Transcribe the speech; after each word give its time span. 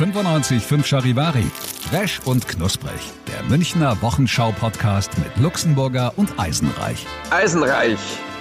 95.5 0.00 0.82
Charivari. 0.86 1.44
Fresh 1.90 2.20
und 2.24 2.48
knusprig. 2.48 2.94
Der 3.28 3.42
Münchner 3.50 4.00
Wochenschau-Podcast 4.00 5.10
mit 5.18 5.36
Luxemburger 5.36 6.14
und 6.16 6.40
Eisenreich. 6.40 7.04
Eisenreich, 7.30 7.98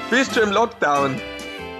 bist 0.09 0.37
du 0.37 0.39
im 0.39 0.51
Lockdown? 0.51 1.15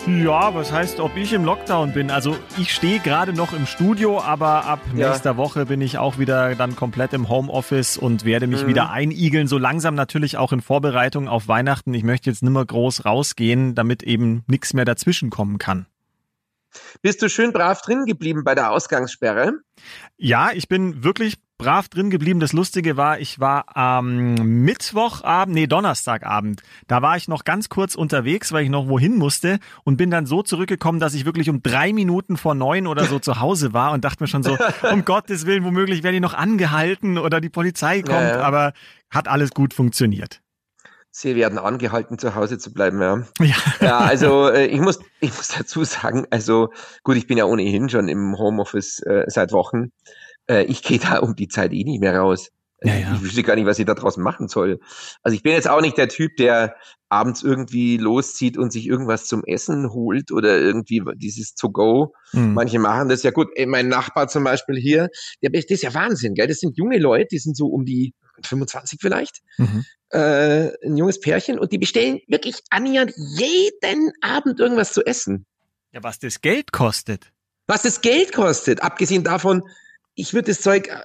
Ja, 0.06 0.54
was 0.54 0.74
heißt, 0.74 1.00
ob 1.00 1.16
ich 1.16 1.32
im 1.32 1.46
Lockdown 1.46 1.94
bin? 1.94 2.12
Also 2.12 2.36
ich 2.58 2.74
stehe 2.74 3.00
gerade 3.00 3.32
noch 3.32 3.54
im 3.54 3.66
Studio, 3.66 4.20
aber 4.22 4.66
ab 4.66 4.82
Ja. 4.94 5.12
nächster 5.12 5.38
Woche 5.38 5.66
bin 5.66 5.80
ich 5.80 5.98
auch 5.98 6.18
wieder 6.18 6.56
dann 6.56 6.76
komplett 6.76 7.14
im 7.14 7.30
Homeoffice 7.30 7.96
und 7.96 8.26
werde 8.26 8.48
mich 8.48 8.64
Mhm. 8.64 8.68
wieder 8.68 8.90
einigeln. 8.90 9.48
So 9.48 9.58
langsam 9.58 9.96
natürlich 9.96 10.36
auch 10.36 10.52
in 10.52 10.60
Vorbereitung 10.60 11.30
auf 11.30 11.48
Weihnachten. 11.48 11.94
Ich 11.94 12.04
möchte 12.04 12.30
jetzt 12.30 12.44
nimmer 12.44 12.66
groß 12.66 13.06
rausgehen, 13.06 13.76
damit 13.76 14.04
eben 14.04 14.44
nichts 14.48 14.74
mehr 14.74 14.84
dazwischen 14.84 15.30
kommen 15.30 15.58
kann. 15.58 15.86
Bist 17.02 17.22
du 17.22 17.30
schön 17.30 17.54
brav 17.54 17.82
drin 17.82 18.06
geblieben 18.06 18.44
bei 18.44 18.56
der 18.56 18.72
Ausgangssperre? 18.72 19.54
Ja, 20.18 20.52
ich 20.54 20.68
bin 20.68 21.04
wirklich 21.04 21.38
brav 21.58 21.90
drin 21.90 22.10
geblieben. 22.10 22.40
Das 22.40 22.54
Lustige 22.54 22.98
war, 22.98 23.20
ich 23.20 23.40
war 23.40 23.76
am 23.76 24.34
Mittwochabend, 24.36 25.54
nee, 25.54 25.68
Donnerstagabend. 25.68 26.62
Da 26.88 27.02
war 27.02 27.18
ich 27.18 27.28
noch 27.28 27.44
ganz 27.44 27.70
kurz 27.70 27.96
unterwegs, 27.96 28.52
weil 28.52 28.64
ich 28.64 28.70
noch 28.70 28.88
wohin 28.88 29.18
musste 29.18 29.60
und 29.84 29.98
bin 29.98 30.10
dann 30.10 30.26
so 30.26 30.42
zurückgekommen, 30.42 31.00
dass 31.00 31.14
ich 31.14 31.26
wirklich 31.26 31.50
um 31.50 31.62
drei 31.62 31.92
Minuten 31.94 32.38
vor 32.38 32.56
neun 32.56 32.88
oder 32.88 33.06
so 33.06 33.20
zu 33.20 33.40
Hause 33.40 33.74
war 33.74 33.92
und 33.92 34.06
dachte 34.06 34.24
mir 34.24 34.28
schon 34.28 34.44
so, 34.44 34.58
um 34.92 35.06
Gottes 35.06 35.46
Willen, 35.46 35.64
womöglich 35.64 36.02
werde 36.04 36.16
ich 36.16 36.22
noch 36.22 36.34
angehalten 36.34 37.18
oder 37.18 37.42
die 37.42 37.50
Polizei 37.50 38.02
kommt, 38.02 38.12
Ja, 38.12 38.38
ja. 38.38 38.42
aber 38.42 38.74
hat 39.10 39.28
alles 39.28 39.52
gut 39.52 39.74
funktioniert. 39.74 40.42
Sie 41.12 41.36
werden 41.36 41.58
angehalten, 41.58 42.20
zu 42.20 42.36
Hause 42.36 42.58
zu 42.60 42.72
bleiben, 42.72 43.02
ja. 43.02 43.24
Ja. 43.40 43.56
Ja, 43.82 43.98
also 44.00 44.48
äh, 44.50 44.68
ich 44.68 44.80
muss, 44.80 45.00
ich 45.20 45.36
muss 45.36 45.50
dazu 45.50 45.84
sagen, 45.84 46.28
also 46.30 46.70
gut, 47.04 47.18
ich 47.18 47.28
bin 47.28 47.38
ja 47.38 47.46
ohnehin 47.46 47.90
schon 47.90 48.08
im 48.08 48.38
Homeoffice 48.38 49.00
äh, 49.02 49.24
seit 49.28 49.52
Wochen. 49.52 49.92
Äh, 50.48 50.64
ich 50.64 50.84
gehe 50.84 51.00
da 51.00 51.20
um 51.20 51.36
die 51.36 51.48
Zeit 51.48 51.74
eh 51.74 51.84
nicht 51.84 52.02
mehr 52.02 52.18
raus. 52.18 52.50
Ja, 52.82 52.96
ja. 52.96 53.14
Ich 53.16 53.22
wüsste 53.22 53.44
gar 53.44 53.56
nicht, 53.56 53.66
was 53.66 53.78
ich 53.80 53.86
da 53.86 53.94
draußen 53.94 54.24
machen 54.24 54.48
soll. 54.48 54.80
Also 55.22 55.36
ich 55.36 55.44
bin 55.44 55.52
jetzt 55.52 55.70
auch 55.70 55.82
nicht 55.82 55.98
der 55.98 56.08
Typ, 56.08 56.38
der 56.38 56.76
abends 57.10 57.44
irgendwie 57.44 57.98
loszieht 57.98 58.58
und 58.58 58.72
sich 58.72 58.86
irgendwas 58.88 59.26
zum 59.26 59.44
Essen 59.44 59.92
holt 59.92 60.32
oder 60.32 60.58
irgendwie 60.60 61.04
dieses 61.16 61.56
To-Go. 61.56 62.14
Hm. 62.32 62.54
Manche 62.54 62.80
machen 62.80 63.10
das 63.10 63.24
ja 63.24 63.32
gut. 63.32 63.48
Ey, 63.56 63.66
Mein 63.66 63.90
Nachbar 63.90 64.28
zum 64.30 64.44
Beispiel 64.44 64.78
hier, 64.78 65.10
der, 65.42 65.50
das 65.50 65.66
ist 65.66 65.84
ja 65.84 65.94
Wahnsinn, 65.94 66.36
gell? 66.36 66.48
Das 66.48 66.60
sind 66.60 66.78
junge 66.78 67.00
Leute, 67.00 67.28
die 67.32 67.40
sind 67.40 67.58
so 67.58 67.68
um 67.68 67.84
die 67.86 68.14
25 68.46 69.00
vielleicht 69.02 69.42
Mhm. 69.58 69.84
äh, 70.12 70.70
ein 70.86 70.96
junges 70.96 71.20
Pärchen 71.20 71.60
und 71.60 71.74
die 71.74 71.78
bestellen 71.78 72.22
wirklich 72.28 72.62
annähernd 72.70 73.12
jeden 73.18 74.12
Abend 74.22 74.60
irgendwas 74.62 74.94
zu 74.94 75.06
essen. 75.06 75.46
Ja, 75.92 76.02
was 76.04 76.20
das 76.20 76.40
Geld 76.40 76.72
kostet. 76.72 77.32
Was 77.68 77.82
das 77.82 78.00
Geld 78.02 78.32
kostet, 78.32 78.82
abgesehen 78.82 79.24
davon, 79.26 79.64
ich 80.16 80.34
würde 80.34 80.52
das 80.52 80.62
Zeug 80.62 80.88
äh, 80.88 81.02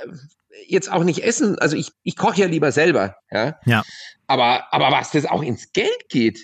jetzt 0.66 0.90
auch 0.90 1.04
nicht 1.04 1.20
essen. 1.24 1.58
Also 1.58 1.76
ich, 1.76 1.90
ich 2.02 2.16
koche 2.16 2.40
ja 2.40 2.46
lieber 2.46 2.72
selber, 2.72 3.16
ja. 3.30 3.58
Ja. 3.64 3.82
Aber, 4.26 4.72
aber 4.72 4.90
was 4.90 5.10
das 5.10 5.26
auch 5.26 5.42
ins 5.42 5.72
Geld 5.72 6.08
geht, 6.08 6.40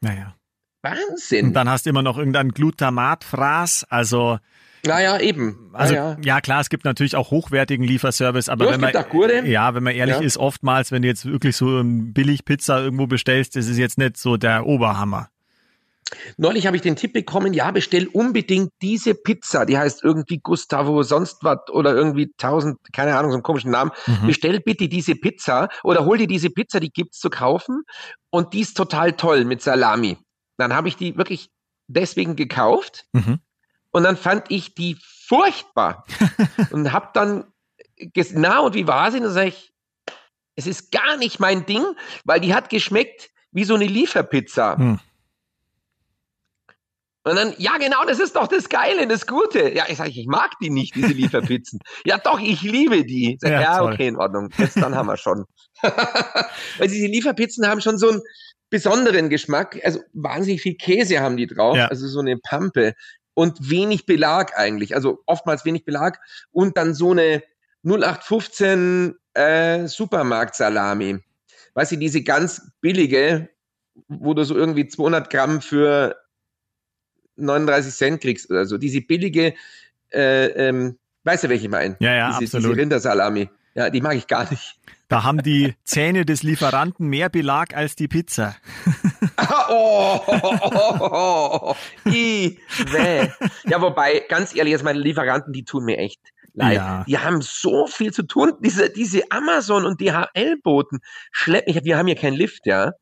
Naja. 0.00 0.34
Wahnsinn. 0.82 1.46
Und 1.46 1.52
dann 1.54 1.68
hast 1.68 1.86
du 1.86 1.90
immer 1.90 2.02
noch 2.02 2.18
irgendein 2.18 2.50
Glutamatfraß, 2.50 3.86
also 3.88 4.38
naja, 4.86 5.18
eben. 5.18 5.70
Also 5.72 5.94
naja. 5.94 6.16
ja 6.22 6.40
klar, 6.42 6.60
es 6.60 6.68
gibt 6.68 6.84
natürlich 6.84 7.16
auch 7.16 7.30
hochwertigen 7.30 7.86
Lieferservice, 7.86 8.50
aber 8.50 8.66
Ja, 8.66 8.72
wenn 8.72 8.80
man 8.82 9.46
ja, 9.46 9.74
wenn 9.74 9.82
man 9.82 9.94
ehrlich 9.94 10.16
Ja. 10.16 10.20
ist, 10.22 10.36
oftmals, 10.36 10.92
wenn 10.92 11.00
du 11.00 11.08
jetzt 11.08 11.24
wirklich 11.24 11.56
so 11.56 11.80
ein 11.80 12.12
billig 12.12 12.44
Pizza 12.44 12.82
irgendwo 12.82 13.06
bestellst, 13.06 13.56
das 13.56 13.66
ist 13.66 13.78
jetzt 13.78 13.96
nicht 13.96 14.18
so 14.18 14.36
der 14.36 14.66
Oberhammer. 14.66 15.30
Neulich 16.36 16.66
habe 16.66 16.76
ich 16.76 16.82
den 16.82 16.96
Tipp 16.96 17.12
bekommen, 17.12 17.54
ja, 17.54 17.70
bestell 17.70 18.06
unbedingt 18.08 18.70
diese 18.82 19.14
Pizza, 19.14 19.64
die 19.66 19.78
heißt 19.78 20.04
irgendwie 20.04 20.38
Gustavo 20.38 21.02
sonst 21.02 21.38
was 21.42 21.58
oder 21.70 21.94
irgendwie 21.94 22.32
tausend, 22.36 22.78
keine 22.92 23.16
Ahnung, 23.16 23.30
so 23.30 23.36
einen 23.36 23.42
komischen 23.42 23.70
Namen. 23.70 23.90
Mhm. 24.06 24.26
Bestell 24.26 24.60
bitte 24.60 24.88
diese 24.88 25.14
Pizza 25.14 25.68
oder 25.82 26.04
hol 26.04 26.18
dir 26.18 26.26
diese 26.26 26.50
Pizza, 26.50 26.80
die 26.80 26.90
gibt's 26.90 27.18
zu 27.18 27.30
kaufen 27.30 27.82
und 28.30 28.52
die 28.52 28.60
ist 28.60 28.76
total 28.76 29.12
toll 29.14 29.44
mit 29.44 29.62
Salami. 29.62 30.18
Dann 30.56 30.74
habe 30.74 30.88
ich 30.88 30.96
die 30.96 31.16
wirklich 31.16 31.50
deswegen 31.86 32.36
gekauft 32.36 33.06
Mhm. 33.12 33.40
und 33.90 34.04
dann 34.04 34.16
fand 34.16 34.50
ich 34.50 34.74
die 34.74 34.98
furchtbar 35.26 36.04
und 36.70 36.92
habe 36.92 37.08
dann 37.14 37.44
na 38.32 38.60
und 38.60 38.74
wie 38.74 38.86
war 38.86 39.10
sie? 39.10 39.18
Und 39.18 39.24
dann 39.24 39.32
sage 39.32 39.48
ich, 39.48 39.72
es 40.56 40.66
ist 40.66 40.92
gar 40.92 41.16
nicht 41.16 41.40
mein 41.40 41.66
Ding, 41.66 41.84
weil 42.24 42.40
die 42.40 42.54
hat 42.54 42.68
geschmeckt 42.68 43.30
wie 43.52 43.64
so 43.64 43.74
eine 43.74 43.86
Lieferpizza. 43.86 44.76
Hm. 44.76 45.00
Und 47.26 47.36
dann, 47.36 47.54
ja 47.56 47.78
genau, 47.78 48.04
das 48.06 48.20
ist 48.20 48.36
doch 48.36 48.46
das 48.46 48.68
Geile, 48.68 49.06
das 49.06 49.26
Gute. 49.26 49.74
Ja, 49.74 49.84
ich 49.88 49.96
sage, 49.96 50.10
ich 50.10 50.26
mag 50.26 50.52
die 50.60 50.68
nicht, 50.68 50.94
diese 50.94 51.14
Lieferpizzen. 51.14 51.80
ja 52.04 52.18
doch, 52.18 52.38
ich 52.38 52.60
liebe 52.60 53.04
die. 53.04 53.38
Sag, 53.40 53.50
Ja, 53.50 53.60
ja, 53.60 53.82
okay, 53.82 54.08
in 54.08 54.16
Ordnung. 54.16 54.50
Jetzt 54.58 54.76
dann 54.76 54.94
haben 54.94 55.06
wir 55.06 55.16
schon. 55.16 55.46
Weil 55.82 56.88
diese 56.88 57.06
Lieferpizzen 57.06 57.66
haben 57.66 57.80
schon 57.80 57.96
so 57.96 58.10
einen 58.10 58.20
besonderen 58.68 59.30
Geschmack. 59.30 59.80
Also 59.84 60.00
wahnsinnig 60.12 60.60
viel 60.60 60.74
Käse 60.74 61.20
haben 61.20 61.38
die 61.38 61.46
drauf. 61.46 61.76
Ja. 61.76 61.88
Also 61.88 62.06
so 62.08 62.20
eine 62.20 62.36
Pampe. 62.36 62.92
Und 63.32 63.70
wenig 63.70 64.04
Belag 64.04 64.56
eigentlich. 64.58 64.94
Also 64.94 65.22
oftmals 65.24 65.64
wenig 65.64 65.86
Belag. 65.86 66.20
Und 66.50 66.76
dann 66.76 66.94
so 66.94 67.12
eine 67.12 67.42
0815 67.84 69.14
äh, 69.32 69.86
Supermarktsalami. 69.86 71.20
Weißt 71.72 71.92
du, 71.92 71.96
diese 71.96 72.22
ganz 72.22 72.70
billige, 72.80 73.48
wo 74.08 74.34
du 74.34 74.44
so 74.44 74.54
irgendwie 74.54 74.86
200 74.88 75.30
Gramm 75.30 75.62
für 75.62 76.16
39 77.36 77.94
Cent 77.94 78.20
kriegst 78.20 78.50
oder 78.50 78.66
so. 78.66 78.78
Diese 78.78 79.00
billige, 79.00 79.54
äh, 80.12 80.46
ähm, 80.46 80.98
weißt 81.24 81.44
du, 81.44 81.48
welche 81.48 81.64
ich 81.64 81.70
meine? 81.70 81.96
Ja, 82.00 82.14
ja, 82.14 82.38
diese, 82.38 82.56
absolut. 82.56 82.76
Diese 82.76 82.82
Rindersalami. 82.82 83.48
Ja, 83.74 83.90
die 83.90 84.00
mag 84.00 84.14
ich 84.16 84.26
gar 84.28 84.48
nicht. 84.50 84.78
Da 85.08 85.24
haben 85.24 85.42
die 85.42 85.74
Zähne 85.84 86.24
des 86.24 86.42
Lieferanten 86.42 87.08
mehr 87.08 87.28
Belag 87.28 87.76
als 87.76 87.96
die 87.96 88.08
Pizza. 88.08 88.56
oh, 89.68 90.20
oh, 90.26 90.58
oh, 90.70 90.98
oh. 91.00 91.76
I, 92.08 92.58
bäh. 92.92 93.28
Ja, 93.64 93.80
wobei, 93.80 94.24
ganz 94.28 94.54
ehrlich, 94.54 94.72
jetzt 94.72 94.84
meine 94.84 95.00
Lieferanten, 95.00 95.52
die 95.52 95.64
tun 95.64 95.84
mir 95.84 95.98
echt 95.98 96.20
leid. 96.54 96.76
Ja. 96.76 97.04
Die 97.06 97.18
haben 97.18 97.42
so 97.42 97.86
viel 97.86 98.12
zu 98.12 98.22
tun. 98.22 98.52
Diese, 98.60 98.90
diese 98.90 99.22
Amazon 99.30 99.84
und 99.84 100.00
DHL-Boten 100.00 101.00
schleppen, 101.32 101.84
wir 101.84 101.98
haben 101.98 102.06
hier 102.06 102.16
keinen 102.16 102.36
Lift, 102.36 102.66
ja. 102.66 102.92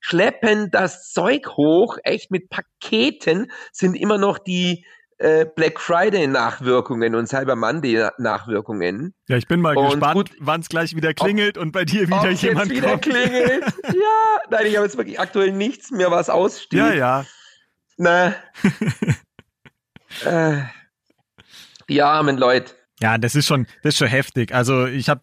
Schleppen 0.00 0.70
das 0.70 1.12
Zeug 1.12 1.48
hoch, 1.56 1.98
echt 2.04 2.30
mit 2.30 2.48
Paketen 2.50 3.50
sind 3.72 3.94
immer 3.94 4.18
noch 4.18 4.38
die 4.38 4.84
äh, 5.18 5.46
Black 5.54 5.78
Friday 5.78 6.26
Nachwirkungen 6.26 7.14
und 7.14 7.28
Cyber 7.28 7.54
Monday 7.54 8.08
Nachwirkungen. 8.18 9.14
Ja, 9.28 9.36
ich 9.36 9.46
bin 9.46 9.60
mal 9.60 9.76
Und 9.76 10.00
gespannt, 10.00 10.30
wann 10.40 10.60
es 10.62 10.68
gleich 10.68 10.96
wieder 10.96 11.14
klingelt 11.14 11.56
und 11.58 11.70
bei 11.70 11.84
dir 11.84 12.08
wieder 12.08 12.22
Ob 12.22 12.24
jetzt 12.26 12.42
jemand 12.42 12.70
wieder 12.70 12.90
kommt. 12.90 13.02
klingelt. 13.02 13.64
Ja, 13.86 14.40
nein, 14.50 14.66
ich 14.66 14.76
habe 14.76 14.86
jetzt 14.86 14.96
wirklich 14.96 15.20
aktuell 15.20 15.52
nichts 15.52 15.90
mehr, 15.92 16.10
was 16.10 16.28
aussteht. 16.28 16.78
Ja, 16.78 16.92
ja. 16.92 17.26
Na. 17.96 18.34
äh, 20.24 20.62
die 21.88 22.02
armen 22.02 22.36
Leute. 22.36 22.74
Ja, 23.02 23.18
das 23.18 23.34
ist 23.34 23.48
schon, 23.48 23.66
das 23.82 23.94
ist 23.94 23.98
schon 23.98 24.06
heftig. 24.06 24.54
Also 24.54 24.86
ich 24.86 25.08
habe, 25.08 25.22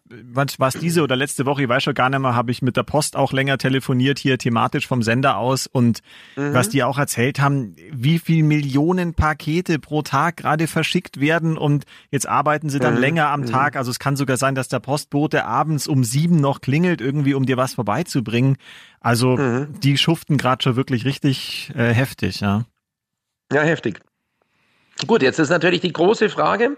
was 0.58 0.74
diese 0.74 1.02
oder 1.02 1.16
letzte 1.16 1.46
Woche, 1.46 1.62
ich 1.62 1.68
weiß 1.68 1.82
schon 1.82 1.94
gar 1.94 2.10
nicht 2.10 2.18
mehr, 2.20 2.34
habe 2.34 2.50
ich 2.50 2.60
mit 2.60 2.76
der 2.76 2.82
Post 2.82 3.16
auch 3.16 3.32
länger 3.32 3.56
telefoniert 3.56 4.18
hier 4.18 4.36
thematisch 4.36 4.86
vom 4.86 5.02
Sender 5.02 5.38
aus 5.38 5.66
und 5.66 6.00
Mhm. 6.36 6.52
was 6.52 6.68
die 6.68 6.82
auch 6.84 6.98
erzählt 6.98 7.40
haben, 7.40 7.74
wie 7.90 8.18
viel 8.18 8.42
Millionen 8.44 9.14
Pakete 9.14 9.78
pro 9.78 10.02
Tag 10.02 10.36
gerade 10.36 10.66
verschickt 10.66 11.20
werden 11.20 11.56
und 11.56 11.84
jetzt 12.10 12.28
arbeiten 12.28 12.68
sie 12.68 12.80
dann 12.80 12.94
Mhm. 12.96 13.00
länger 13.00 13.28
am 13.28 13.40
Mhm. 13.40 13.46
Tag. 13.46 13.76
Also 13.76 13.90
es 13.90 13.98
kann 13.98 14.14
sogar 14.16 14.36
sein, 14.36 14.54
dass 14.54 14.68
der 14.68 14.80
Postbote 14.80 15.46
abends 15.46 15.88
um 15.88 16.04
sieben 16.04 16.36
noch 16.36 16.60
klingelt, 16.60 17.00
irgendwie 17.00 17.32
um 17.32 17.46
dir 17.46 17.56
was 17.56 17.72
vorbeizubringen. 17.74 18.58
Also 19.00 19.38
Mhm. 19.38 19.80
die 19.80 19.96
schuften 19.96 20.36
gerade 20.36 20.62
schon 20.62 20.76
wirklich 20.76 21.06
richtig 21.06 21.72
äh, 21.74 21.94
heftig, 21.94 22.40
ja. 22.40 22.66
Ja, 23.50 23.62
heftig. 23.62 24.00
Gut, 25.06 25.22
jetzt 25.22 25.38
ist 25.38 25.48
natürlich 25.48 25.80
die 25.80 25.94
große 25.94 26.28
Frage. 26.28 26.76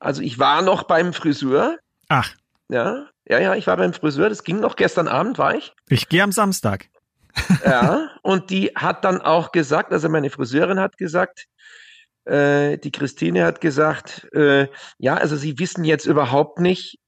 Also 0.00 0.22
ich 0.22 0.38
war 0.38 0.62
noch 0.62 0.84
beim 0.84 1.12
Friseur. 1.12 1.78
Ach, 2.08 2.30
Ja, 2.68 3.06
ja, 3.28 3.38
ja, 3.38 3.54
ich 3.54 3.66
war 3.66 3.76
beim 3.76 3.92
Friseur. 3.92 4.28
Das 4.28 4.44
ging 4.44 4.60
noch 4.60 4.76
gestern 4.76 5.08
Abend, 5.08 5.38
war 5.38 5.54
ich. 5.54 5.72
ich 5.88 6.08
gehe 6.08 6.22
am 6.22 6.32
Samstag. 6.32 6.88
Ja, 7.64 8.10
und 8.22 8.50
die 8.50 8.72
hat 8.74 9.04
dann 9.04 9.20
auch 9.20 9.52
gesagt, 9.52 9.92
also 9.92 10.08
meine 10.08 10.30
Friseurin 10.30 10.80
hat 10.80 10.96
gesagt, 10.98 11.46
Äh, 12.24 12.78
die 12.78 12.90
Christine 12.90 13.44
hat 13.44 13.60
gesagt, 13.60 14.26
äh, 14.34 14.66
ja, 14.98 15.14
also 15.14 15.36
sie 15.36 15.60
wissen 15.60 15.84
jetzt 15.84 16.06
überhaupt 16.06 16.58
nicht, 16.58 16.98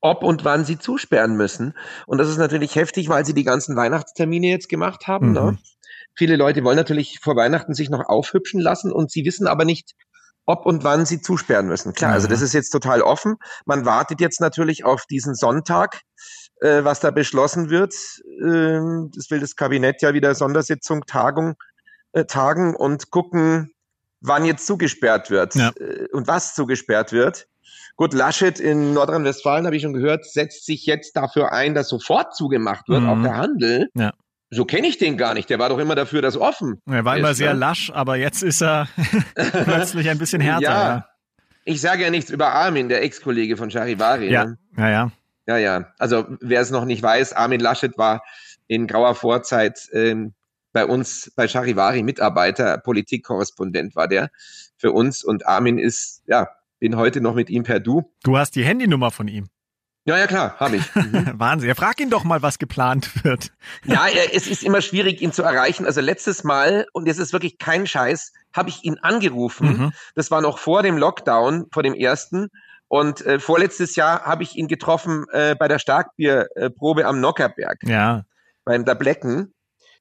ob 0.00 0.22
und 0.22 0.46
wann 0.46 0.64
sie 0.64 0.78
zusperren 0.78 1.36
müssen. 1.36 1.74
Und 2.06 2.16
das 2.16 2.28
ist 2.30 2.38
natürlich 2.38 2.74
heftig, 2.74 3.10
weil 3.10 3.26
sie 3.26 3.34
die 3.34 3.44
ganzen 3.44 3.76
Weihnachtstermine 3.76 4.46
jetzt 4.46 4.70
gemacht 4.70 5.06
haben. 5.06 5.32
Ne? 5.32 5.40
Mhm. 5.40 5.46
Ne? 5.46 5.58
Viele 6.14 6.36
Leute 6.36 6.64
wollen 6.64 6.78
natürlich 6.78 7.18
vor 7.20 7.36
Weihnachten 7.36 7.74
sich 7.74 7.90
noch 7.90 8.08
aufhübschen 8.08 8.58
lassen 8.60 8.92
und 8.92 9.10
sie 9.10 9.26
wissen 9.26 9.46
aber 9.46 9.66
nicht, 9.66 9.92
ob 10.46 10.64
und 10.64 10.84
wann 10.84 11.04
sie 11.04 11.20
zusperren 11.20 11.66
müssen. 11.66 11.92
Klar, 11.92 12.12
also 12.12 12.28
das 12.28 12.40
ist 12.40 12.54
jetzt 12.54 12.70
total 12.70 13.02
offen. 13.02 13.36
Man 13.66 13.84
wartet 13.84 14.20
jetzt 14.20 14.40
natürlich 14.40 14.84
auf 14.84 15.04
diesen 15.06 15.34
Sonntag, 15.34 16.02
äh, 16.60 16.84
was 16.84 17.00
da 17.00 17.10
beschlossen 17.10 17.68
wird. 17.68 17.94
Äh, 18.40 18.80
das 19.14 19.30
will 19.30 19.40
das 19.40 19.56
Kabinett 19.56 20.02
ja 20.02 20.14
wieder 20.14 20.34
Sondersitzung, 20.34 21.04
Tagung, 21.06 21.56
äh, 22.12 22.24
tagen 22.24 22.74
und 22.74 23.10
gucken, 23.10 23.72
wann 24.20 24.44
jetzt 24.44 24.66
zugesperrt 24.66 25.30
wird 25.30 25.54
ja. 25.56 25.70
Äh, 25.78 26.06
und 26.12 26.26
was 26.28 26.54
zugesperrt 26.54 27.12
wird. 27.12 27.48
Gut, 27.96 28.12
Laschet 28.12 28.60
in 28.60 28.92
Nordrhein-Westfalen, 28.92 29.64
habe 29.64 29.76
ich 29.76 29.82
schon 29.82 29.94
gehört, 29.94 30.26
setzt 30.26 30.66
sich 30.66 30.84
jetzt 30.86 31.16
dafür 31.16 31.52
ein, 31.52 31.74
dass 31.74 31.88
sofort 31.88 32.36
zugemacht 32.36 32.88
wird, 32.88 33.02
mhm. 33.02 33.08
auch 33.08 33.22
der 33.22 33.36
Handel. 33.36 33.88
Ja. 33.94 34.12
So 34.56 34.64
kenne 34.64 34.86
ich 34.86 34.96
den 34.96 35.18
gar 35.18 35.34
nicht. 35.34 35.50
Der 35.50 35.58
war 35.58 35.68
doch 35.68 35.78
immer 35.78 35.94
dafür, 35.94 36.22
dass 36.22 36.36
offen. 36.36 36.80
Er 36.86 37.04
war 37.04 37.18
immer 37.18 37.34
sehr 37.34 37.52
ne? 37.52 37.60
lasch, 37.60 37.90
aber 37.92 38.16
jetzt 38.16 38.42
ist 38.42 38.62
er 38.62 38.88
plötzlich 39.34 40.08
ein 40.08 40.16
bisschen 40.16 40.40
härter. 40.40 40.62
Ja. 40.62 40.88
ja. 40.88 41.06
Ich 41.64 41.82
sage 41.82 42.04
ja 42.04 42.10
nichts 42.10 42.30
über 42.30 42.52
Armin, 42.52 42.88
der 42.88 43.02
Ex-Kollege 43.02 43.58
von 43.58 43.70
Charivari. 43.70 44.30
Ja, 44.30 44.46
ne? 44.46 44.58
ja, 44.78 44.88
ja. 44.88 45.12
Ja, 45.46 45.58
ja. 45.58 45.92
Also 45.98 46.26
wer 46.40 46.62
es 46.62 46.70
noch 46.70 46.86
nicht 46.86 47.02
weiß, 47.02 47.34
Armin 47.34 47.60
Laschet 47.60 47.98
war 47.98 48.22
in 48.66 48.86
grauer 48.86 49.14
Vorzeit 49.14 49.88
ähm, 49.92 50.32
bei 50.72 50.86
uns 50.86 51.30
bei 51.36 51.46
Charivari 51.48 52.02
Mitarbeiter, 52.02 52.78
Politikkorrespondent 52.78 53.94
war 53.94 54.08
der 54.08 54.30
für 54.78 54.92
uns 54.92 55.22
und 55.22 55.46
Armin 55.46 55.78
ist 55.78 56.22
ja 56.26 56.48
bin 56.78 56.96
heute 56.96 57.20
noch 57.20 57.34
mit 57.34 57.50
ihm 57.50 57.62
per 57.62 57.80
Du. 57.80 58.10
Du 58.22 58.36
hast 58.38 58.56
die 58.56 58.64
Handynummer 58.64 59.10
von 59.10 59.28
ihm. 59.28 59.48
Ja, 60.06 60.16
ja, 60.16 60.26
klar, 60.26 60.56
habe 60.58 60.76
ich. 60.76 60.82
Mhm. 60.94 61.34
Wahnsinn. 61.34 61.68
Ja, 61.68 61.74
frag 61.74 62.00
ihn 62.00 62.10
doch 62.10 62.24
mal, 62.24 62.42
was 62.42 62.58
geplant 62.58 63.24
wird. 63.24 63.52
ja, 63.84 64.06
es 64.32 64.46
ist 64.46 64.62
immer 64.62 64.80
schwierig, 64.80 65.20
ihn 65.20 65.32
zu 65.32 65.42
erreichen. 65.42 65.84
Also 65.84 66.00
letztes 66.00 66.42
Mal, 66.44 66.86
und 66.92 67.08
es 67.08 67.18
ist 67.18 67.32
wirklich 67.32 67.58
kein 67.58 67.86
Scheiß, 67.86 68.32
habe 68.54 68.70
ich 68.70 68.84
ihn 68.84 68.98
angerufen. 69.02 69.68
Mhm. 69.68 69.92
Das 70.14 70.30
war 70.30 70.40
noch 70.40 70.58
vor 70.58 70.82
dem 70.82 70.96
Lockdown, 70.96 71.66
vor 71.72 71.82
dem 71.82 71.94
ersten. 71.94 72.48
Und 72.88 73.24
äh, 73.26 73.38
vorletztes 73.40 73.96
Jahr 73.96 74.22
habe 74.22 74.42
ich 74.42 74.56
ihn 74.56 74.68
getroffen 74.68 75.26
äh, 75.32 75.54
bei 75.56 75.68
der 75.68 75.78
Starkbierprobe 75.78 77.06
am 77.06 77.20
Nockerberg. 77.20 77.78
Ja. 77.82 78.22
Beim 78.64 78.84
der 78.84 78.94
Blecken. 78.94 79.52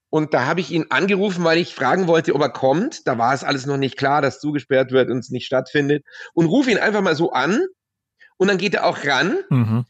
Und 0.10 0.34
da 0.34 0.46
habe 0.46 0.62
ich 0.62 0.72
ihn 0.72 0.86
angerufen, 0.90 1.44
weil 1.44 1.58
ich 1.58 1.76
fragen 1.76 2.08
wollte, 2.08 2.34
ob 2.36 2.42
er 2.42 2.50
kommt. 2.50 3.08
Da 3.08 3.18
war 3.18 3.34
es 3.34 3.44
alles 3.44 3.66
noch 3.66 3.78
nicht 3.78 3.98
klar, 3.98 4.22
dass 4.22 4.40
zugesperrt 4.40 4.92
wird 4.92 5.10
und 5.10 5.20
es 5.20 5.30
nicht 5.30 5.46
stattfindet. 5.46 6.06
Und 6.34 6.46
rufe 6.46 6.72
ihn 6.72 6.78
einfach 6.78 7.02
mal 7.02 7.16
so 7.16 7.32
an. 7.32 7.66
Und 8.38 8.48
dann 8.50 8.58
geht 8.58 8.76
er 8.76 8.86
auch 8.86 9.04
ran. 9.04 9.38
Mhm. 9.50 9.86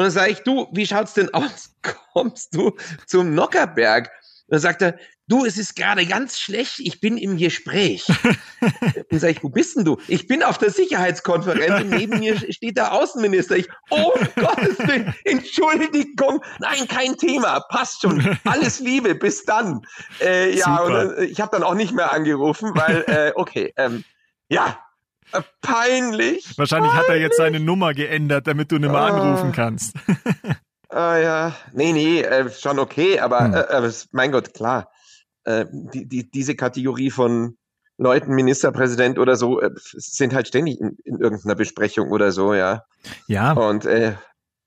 Und 0.00 0.04
dann 0.04 0.12
sage 0.12 0.30
ich, 0.30 0.38
du, 0.44 0.66
wie 0.72 0.86
schaut's 0.86 1.12
denn 1.12 1.28
aus? 1.34 1.74
Kommst 2.14 2.56
du 2.56 2.74
zum 3.06 3.34
Nockerberg? 3.34 4.06
Und 4.46 4.54
dann 4.54 4.60
sagt 4.60 4.80
er, 4.80 4.98
du, 5.28 5.44
es 5.44 5.58
ist 5.58 5.76
gerade 5.76 6.06
ganz 6.06 6.38
schlecht, 6.38 6.78
ich 6.78 7.02
bin 7.02 7.18
im 7.18 7.36
Gespräch. 7.36 8.06
dann 9.10 9.20
sage 9.20 9.34
ich, 9.34 9.44
wo 9.44 9.50
bist 9.50 9.76
denn 9.76 9.84
du? 9.84 9.98
Ich 10.08 10.26
bin 10.26 10.42
auf 10.42 10.56
der 10.56 10.70
Sicherheitskonferenz 10.70 11.82
und 11.82 11.90
neben 11.90 12.18
mir 12.18 12.38
steht 12.50 12.78
der 12.78 12.94
Außenminister. 12.94 13.58
Ich, 13.58 13.68
oh 13.90 14.14
Gottes 14.36 14.78
Willen, 14.78 15.14
Entschuldigung, 15.24 16.42
nein, 16.60 16.88
kein 16.88 17.18
Thema, 17.18 17.60
passt 17.68 18.00
schon, 18.00 18.38
alles 18.44 18.80
Liebe, 18.80 19.14
bis 19.14 19.44
dann. 19.44 19.82
Äh, 20.22 20.56
ja, 20.56 20.78
und 20.78 20.94
äh, 20.94 21.24
ich 21.26 21.42
habe 21.42 21.50
dann 21.54 21.62
auch 21.62 21.74
nicht 21.74 21.92
mehr 21.92 22.10
angerufen, 22.10 22.70
weil, 22.74 23.04
äh, 23.06 23.32
okay, 23.34 23.74
ähm, 23.76 24.04
ja, 24.48 24.82
peinlich. 25.60 26.58
Wahrscheinlich 26.58 26.90
peinlich. 26.90 27.08
hat 27.08 27.14
er 27.14 27.20
jetzt 27.20 27.36
seine 27.36 27.60
Nummer 27.60 27.94
geändert, 27.94 28.46
damit 28.46 28.72
du 28.72 28.78
nicht 28.78 28.90
mehr 28.90 29.00
anrufen 29.00 29.52
kannst. 29.52 29.94
Ah 30.92 31.18
ja, 31.18 31.56
nee, 31.72 31.92
nee, 31.92 32.20
äh, 32.20 32.50
schon 32.50 32.80
okay, 32.80 33.20
aber 33.20 33.44
hm. 33.44 33.84
äh, 33.84 33.92
mein 34.10 34.32
Gott, 34.32 34.54
klar 34.54 34.90
äh, 35.44 35.66
die, 35.70 36.06
die, 36.06 36.30
diese 36.30 36.54
Kategorie 36.54 37.10
von 37.10 37.56
Leuten, 37.98 38.34
Ministerpräsident 38.34 39.18
oder 39.18 39.36
so, 39.36 39.60
äh, 39.60 39.70
sind 39.74 40.34
halt 40.34 40.48
ständig 40.48 40.80
in, 40.80 40.96
in 41.04 41.18
irgendeiner 41.18 41.54
Besprechung 41.54 42.10
oder 42.10 42.32
so, 42.32 42.54
ja. 42.54 42.84
Ja. 43.26 43.52
Und 43.52 43.84
äh, 43.84 44.14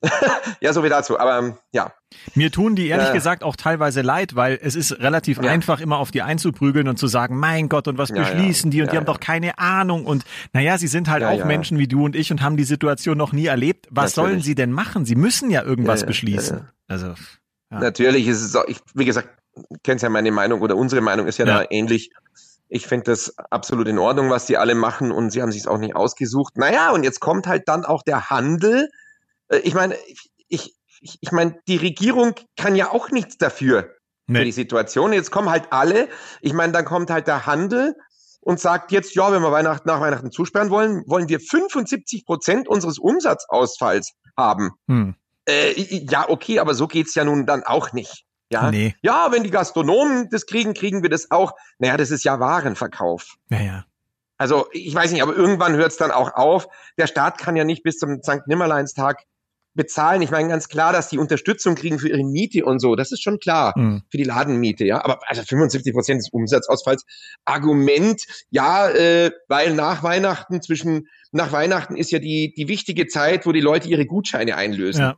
ja, 0.62 0.74
so 0.74 0.84
wie 0.84 0.90
dazu. 0.90 1.20
Aber 1.20 1.38
ähm, 1.38 1.58
ja. 1.72 1.94
Mir 2.36 2.52
tun 2.52 2.76
die 2.76 2.88
ehrlich 2.88 3.10
äh, 3.10 3.14
gesagt 3.14 3.44
auch 3.44 3.56
teilweise 3.56 4.02
leid, 4.02 4.36
weil 4.36 4.60
es 4.62 4.76
ist 4.76 5.00
relativ 5.00 5.42
ja. 5.42 5.50
einfach, 5.50 5.80
immer 5.80 5.98
auf 5.98 6.12
die 6.12 6.22
einzuprügeln 6.22 6.88
und 6.88 6.98
zu 6.98 7.08
sagen, 7.08 7.38
mein 7.38 7.70
Gott, 7.70 7.88
und 7.88 7.98
was 7.98 8.10
ja, 8.10 8.16
beschließen 8.16 8.72
ja. 8.72 8.76
die 8.76 8.82
und 8.82 8.92
die 8.92 8.98
haben 8.98 9.06
doch 9.06 9.20
keine 9.20 9.58
Ahnung. 9.58 10.06
Und 10.06 10.26
naja, 10.52 10.78
sie 10.78 10.88
sind 10.88 11.10
halt 11.10 11.24
auch 11.24 11.46
Menschen 11.46 11.78
wie 11.80 11.88
du 11.88 12.06
und 12.06 12.16
ich 12.16 12.32
und 12.32 12.42
haben 12.42 12.58
die 12.58 12.64
Situation 12.64 13.18
noch 13.18 13.32
nie 13.32 13.46
erlebt. 13.46 13.88
Was 13.90 14.16
Natürlich. 14.16 14.34
sollen 14.34 14.44
sie 14.44 14.56
denn 14.56 14.72
machen? 14.72 15.06
Sie 15.06 15.16
müssen 15.16 15.50
ja 15.50 15.64
irgendwas 15.64 16.06
beschließen. 16.06 16.68
Also. 16.88 17.16
Natürlich 17.70 18.28
ist 18.28 18.42
es 18.42 18.56
auch, 18.56 18.66
ich, 18.68 18.78
wie 18.94 19.06
gesagt, 19.06 19.30
kennst 19.84 20.04
ja 20.04 20.10
meine 20.10 20.32
Meinung 20.32 20.62
oder 20.62 20.76
unsere 20.76 21.02
Meinung 21.02 21.28
ist 21.28 21.38
ja, 21.38 21.46
ja. 21.46 21.60
da 21.60 21.66
ähnlich. 21.70 22.12
Ich 22.70 22.88
finde 22.88 23.06
das 23.06 23.36
absolut 23.52 23.88
in 23.88 24.00
Ordnung, 24.00 24.30
was 24.30 24.46
die 24.46 24.58
alle 24.58 24.76
machen 24.76 25.12
und 25.12 25.32
sie 25.32 25.42
haben 25.42 25.52
sich 25.52 25.68
auch 25.68 25.78
nicht 25.78 25.96
ausgesucht. 25.96 26.58
Naja, 26.58 26.92
und 26.92 27.04
jetzt 27.04 27.20
kommt 27.20 27.48
halt 27.48 27.68
dann 27.68 27.86
auch 27.86 28.04
der 28.04 28.30
Handel. 28.30 28.90
Äh, 29.54 29.60
ich 29.60 29.74
meine, 29.74 29.96
ich, 30.48 30.76
ich, 31.02 31.18
ich 31.22 31.32
meine, 31.32 31.60
die 31.68 31.78
Regierung 31.78 32.36
kann 32.58 32.76
ja 32.76 32.92
auch 32.92 33.10
nichts 33.10 33.38
dafür 33.38 33.94
nee. 34.28 34.40
für 34.40 34.46
die 34.46 34.52
Situation. 34.52 35.14
Jetzt 35.14 35.32
kommen 35.32 35.50
halt 35.50 35.68
alle. 35.72 36.10
Ich 36.42 36.54
meine, 36.54 36.74
dann 36.74 36.86
kommt 36.86 37.10
halt 37.10 37.28
der 37.28 37.46
Handel 37.46 37.96
und 38.42 38.60
sagt 38.60 38.92
jetzt, 38.92 39.16
ja, 39.16 39.32
wenn 39.32 39.42
wir 39.42 39.52
Weihnachten 39.52 39.88
nach 39.88 40.02
Weihnachten 40.02 40.32
zusperren 40.32 40.70
wollen, 40.70 41.04
wollen 41.08 41.30
wir 41.30 41.40
75 41.40 42.26
Prozent 42.26 42.68
unseres 42.68 43.00
Umsatzausfalls 43.00 44.14
haben. 44.38 44.72
Hm. 44.88 45.16
Äh, 45.48 45.74
ja, 46.10 46.30
okay, 46.30 46.60
aber 46.60 46.74
so 46.74 46.88
geht's 46.88 47.16
ja 47.16 47.24
nun 47.24 47.46
dann 47.46 47.64
auch 47.64 47.94
nicht. 47.94 48.26
Ja, 48.52 48.70
nee. 48.70 48.96
ja, 49.02 49.30
wenn 49.32 49.44
die 49.44 49.50
Gastronomen 49.50 50.30
das 50.30 50.46
kriegen, 50.46 50.74
kriegen 50.74 51.02
wir 51.02 51.10
das 51.10 51.32
auch. 51.32 51.54
Naja, 51.80 51.98
das 51.98 52.12
ist 52.12 52.24
ja 52.24 52.40
Warenverkauf. 52.40 53.36
Naja. 53.50 53.86
Also 54.38 54.68
ich 54.72 54.94
weiß 54.94 55.12
nicht, 55.12 55.24
aber 55.24 55.36
irgendwann 55.36 55.76
hört 55.76 55.92
es 55.92 55.98
dann 55.98 56.12
auch 56.12 56.34
auf. 56.36 56.68
Der 56.98 57.08
Staat 57.08 57.38
kann 57.38 57.56
ja 57.56 57.64
nicht 57.64 57.84
bis 57.84 57.98
zum 57.98 58.22
St. 58.22 58.46
Nimmerleinstag 58.46 59.24
bezahlen. 59.76 60.22
Ich 60.22 60.32
meine 60.32 60.50
ganz 60.50 60.68
klar, 60.68 60.94
dass 60.94 61.10
die 61.10 61.18
Unterstützung 61.18 61.76
kriegen 61.76 62.00
für 62.00 62.10
ihre 62.10 62.24
Miete 62.24 62.66
und 62.66 62.80
so. 62.80 62.96
Das 62.96 63.12
ist 63.12 63.22
schon 63.22 63.40
klar 63.40 63.74
mhm. 63.76 64.04
für 64.10 64.18
die 64.18 64.24
Ladenmiete, 64.24 64.86
ja. 64.86 65.04
Aber 65.04 65.20
also 65.28 65.44
75 65.44 65.94
Prozent 65.94 66.22
des 66.22 66.30
Umsatzausfalls. 66.30 67.06
Argument, 67.46 68.22
ja, 68.50 68.90
äh, 68.90 69.32
weil 69.48 69.74
nach 69.74 70.04
Weihnachten 70.04 70.62
zwischen 70.62 71.08
nach 71.32 71.52
Weihnachten 71.52 71.96
ist 71.96 72.12
ja 72.12 72.20
die 72.20 72.54
die 72.56 72.68
wichtige 72.68 73.08
Zeit, 73.08 73.46
wo 73.46 73.52
die 73.52 73.62
Leute 73.62 73.88
ihre 73.90 74.06
Gutscheine 74.06 74.56
einlösen. 74.56 75.02
Ja, 75.02 75.18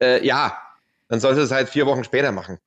äh, 0.00 0.26
ja 0.26 0.58
dann 1.08 1.20
sollte 1.20 1.40
es 1.40 1.50
halt 1.50 1.68
vier 1.68 1.86
Wochen 1.86 2.04
später 2.04 2.32
machen. 2.32 2.58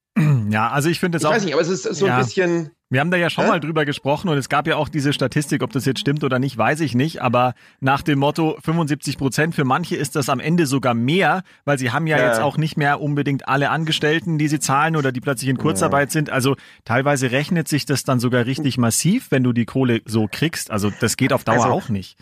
Ja, 0.50 0.70
also 0.70 0.90
ich 0.90 1.00
finde 1.02 1.18
es 1.18 1.26
auch. 1.26 1.32
Ich 1.32 1.36
weiß 1.36 1.44
nicht, 1.44 1.54
aber 1.54 1.62
es 1.62 1.68
ist 1.68 1.84
so 1.84 2.08
ja. 2.08 2.18
ein 2.18 2.24
bisschen. 2.24 2.72
Wir 2.90 3.02
haben 3.02 3.12
da 3.12 3.18
ja 3.18 3.30
schon 3.30 3.46
äh? 3.46 3.48
mal 3.50 3.60
drüber 3.60 3.84
gesprochen 3.84 4.30
und 4.30 4.38
es 4.38 4.48
gab 4.48 4.66
ja 4.66 4.78
auch 4.78 4.88
diese 4.88 5.12
Statistik, 5.12 5.62
ob 5.62 5.74
das 5.74 5.84
jetzt 5.84 6.00
stimmt 6.00 6.24
oder 6.24 6.40
nicht, 6.40 6.58
weiß 6.58 6.80
ich 6.80 6.96
nicht. 6.96 7.22
Aber 7.22 7.54
nach 7.82 8.02
dem 8.02 8.20
Motto 8.20 8.58
75 8.64 9.18
Prozent, 9.18 9.56
für 9.56 9.66
manche 9.66 9.98
ist 9.98 10.16
das 10.16 10.30
am 10.30 10.40
Ende 10.40 10.66
sogar 10.66 10.94
mehr, 10.94 11.44
weil 11.66 11.78
sie 11.78 11.92
haben 11.92 12.08
ja, 12.08 12.18
ja, 12.18 12.28
jetzt 12.28 12.40
auch 12.40 12.58
nicht 12.58 12.78
mehr 12.78 13.02
unbedingt 13.02 13.48
alle 13.50 13.72
Angestellten, 13.72 14.38
die 14.38 14.48
sie 14.48 14.60
zahlen 14.60 14.96
oder 14.96 15.12
die 15.12 15.20
plötzlich 15.20 15.50
in 15.50 15.58
Kurzarbeit 15.58 16.10
ja. 16.10 16.14
sind. 16.14 16.30
Also 16.30 16.56
teilweise 16.86 17.32
rechnet 17.32 17.68
sich 17.68 17.86
das 17.86 18.04
dann 18.04 18.22
sogar 18.22 18.46
richtig 18.46 18.78
massiv, 18.78 19.32
wenn 19.32 19.44
du 19.44 19.52
die 19.52 19.66
Kohle 19.66 20.02
so 20.06 20.30
kriegst. 20.32 20.72
Also 20.72 20.90
das 21.02 21.18
geht 21.18 21.34
auf 21.34 21.44
Dauer 21.44 21.66
also, 21.66 21.70
auch 21.70 21.90
nicht. 21.90 22.18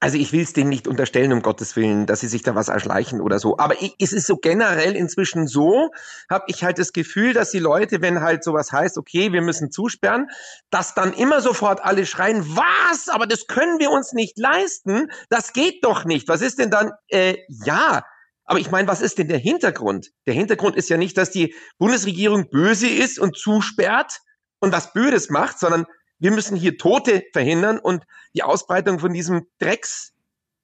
Also 0.00 0.16
ich 0.16 0.32
will 0.32 0.42
es 0.42 0.52
denen 0.52 0.68
nicht 0.68 0.86
unterstellen, 0.86 1.32
um 1.32 1.42
Gottes 1.42 1.74
Willen, 1.74 2.06
dass 2.06 2.20
sie 2.20 2.28
sich 2.28 2.42
da 2.42 2.54
was 2.54 2.68
erschleichen 2.68 3.20
oder 3.20 3.40
so. 3.40 3.58
Aber 3.58 3.82
ich, 3.82 3.96
es 3.98 4.12
ist 4.12 4.28
so 4.28 4.36
generell 4.36 4.94
inzwischen 4.94 5.48
so, 5.48 5.90
habe 6.30 6.44
ich 6.46 6.62
halt 6.62 6.78
das 6.78 6.92
Gefühl, 6.92 7.32
dass 7.32 7.50
die 7.50 7.58
Leute, 7.58 8.00
wenn 8.00 8.20
halt 8.20 8.44
sowas 8.44 8.70
heißt, 8.70 8.96
okay, 8.96 9.32
wir 9.32 9.42
müssen 9.42 9.72
zusperren, 9.72 10.28
dass 10.70 10.94
dann 10.94 11.12
immer 11.12 11.40
sofort 11.40 11.82
alle 11.82 12.06
schreien, 12.06 12.44
was? 12.46 13.08
Aber 13.08 13.26
das 13.26 13.48
können 13.48 13.80
wir 13.80 13.90
uns 13.90 14.12
nicht 14.12 14.38
leisten. 14.38 15.10
Das 15.30 15.52
geht 15.52 15.84
doch 15.84 16.04
nicht. 16.04 16.28
Was 16.28 16.42
ist 16.42 16.60
denn 16.60 16.70
dann? 16.70 16.92
Äh, 17.08 17.36
ja. 17.48 18.04
Aber 18.44 18.60
ich 18.60 18.70
meine, 18.70 18.86
was 18.86 19.00
ist 19.00 19.18
denn 19.18 19.28
der 19.28 19.38
Hintergrund? 19.38 20.10
Der 20.26 20.34
Hintergrund 20.34 20.76
ist 20.76 20.88
ja 20.88 20.96
nicht, 20.96 21.18
dass 21.18 21.30
die 21.30 21.54
Bundesregierung 21.78 22.50
böse 22.50 22.88
ist 22.88 23.18
und 23.18 23.36
zusperrt 23.36 24.20
und 24.60 24.72
was 24.72 24.92
Böses 24.92 25.28
macht, 25.28 25.58
sondern 25.58 25.86
wir 26.18 26.30
müssen 26.30 26.56
hier 26.56 26.78
Tote 26.78 27.24
verhindern 27.32 27.78
und 27.78 28.04
die 28.34 28.42
Ausbreitung 28.42 28.98
von 28.98 29.12
diesem 29.12 29.46
Drecks 29.58 30.14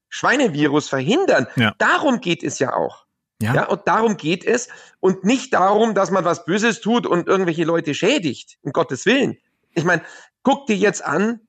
Schweinevirus 0.08 0.88
verhindern. 0.88 1.48
Ja. 1.56 1.74
Darum 1.78 2.20
geht 2.20 2.42
es 2.42 2.58
ja 2.58 2.74
auch. 2.74 3.04
Ja. 3.42 3.54
ja. 3.54 3.64
Und 3.66 3.82
darum 3.86 4.16
geht 4.16 4.44
es 4.44 4.68
und 5.00 5.24
nicht 5.24 5.52
darum, 5.52 5.94
dass 5.94 6.10
man 6.10 6.24
was 6.24 6.44
Böses 6.44 6.80
tut 6.80 7.06
und 7.06 7.26
irgendwelche 7.26 7.64
Leute 7.64 7.94
schädigt, 7.94 8.58
um 8.62 8.72
Gottes 8.72 9.06
Willen. 9.06 9.38
Ich 9.74 9.84
meine, 9.84 10.02
guck 10.42 10.66
dir 10.66 10.76
jetzt 10.76 11.04
an, 11.04 11.40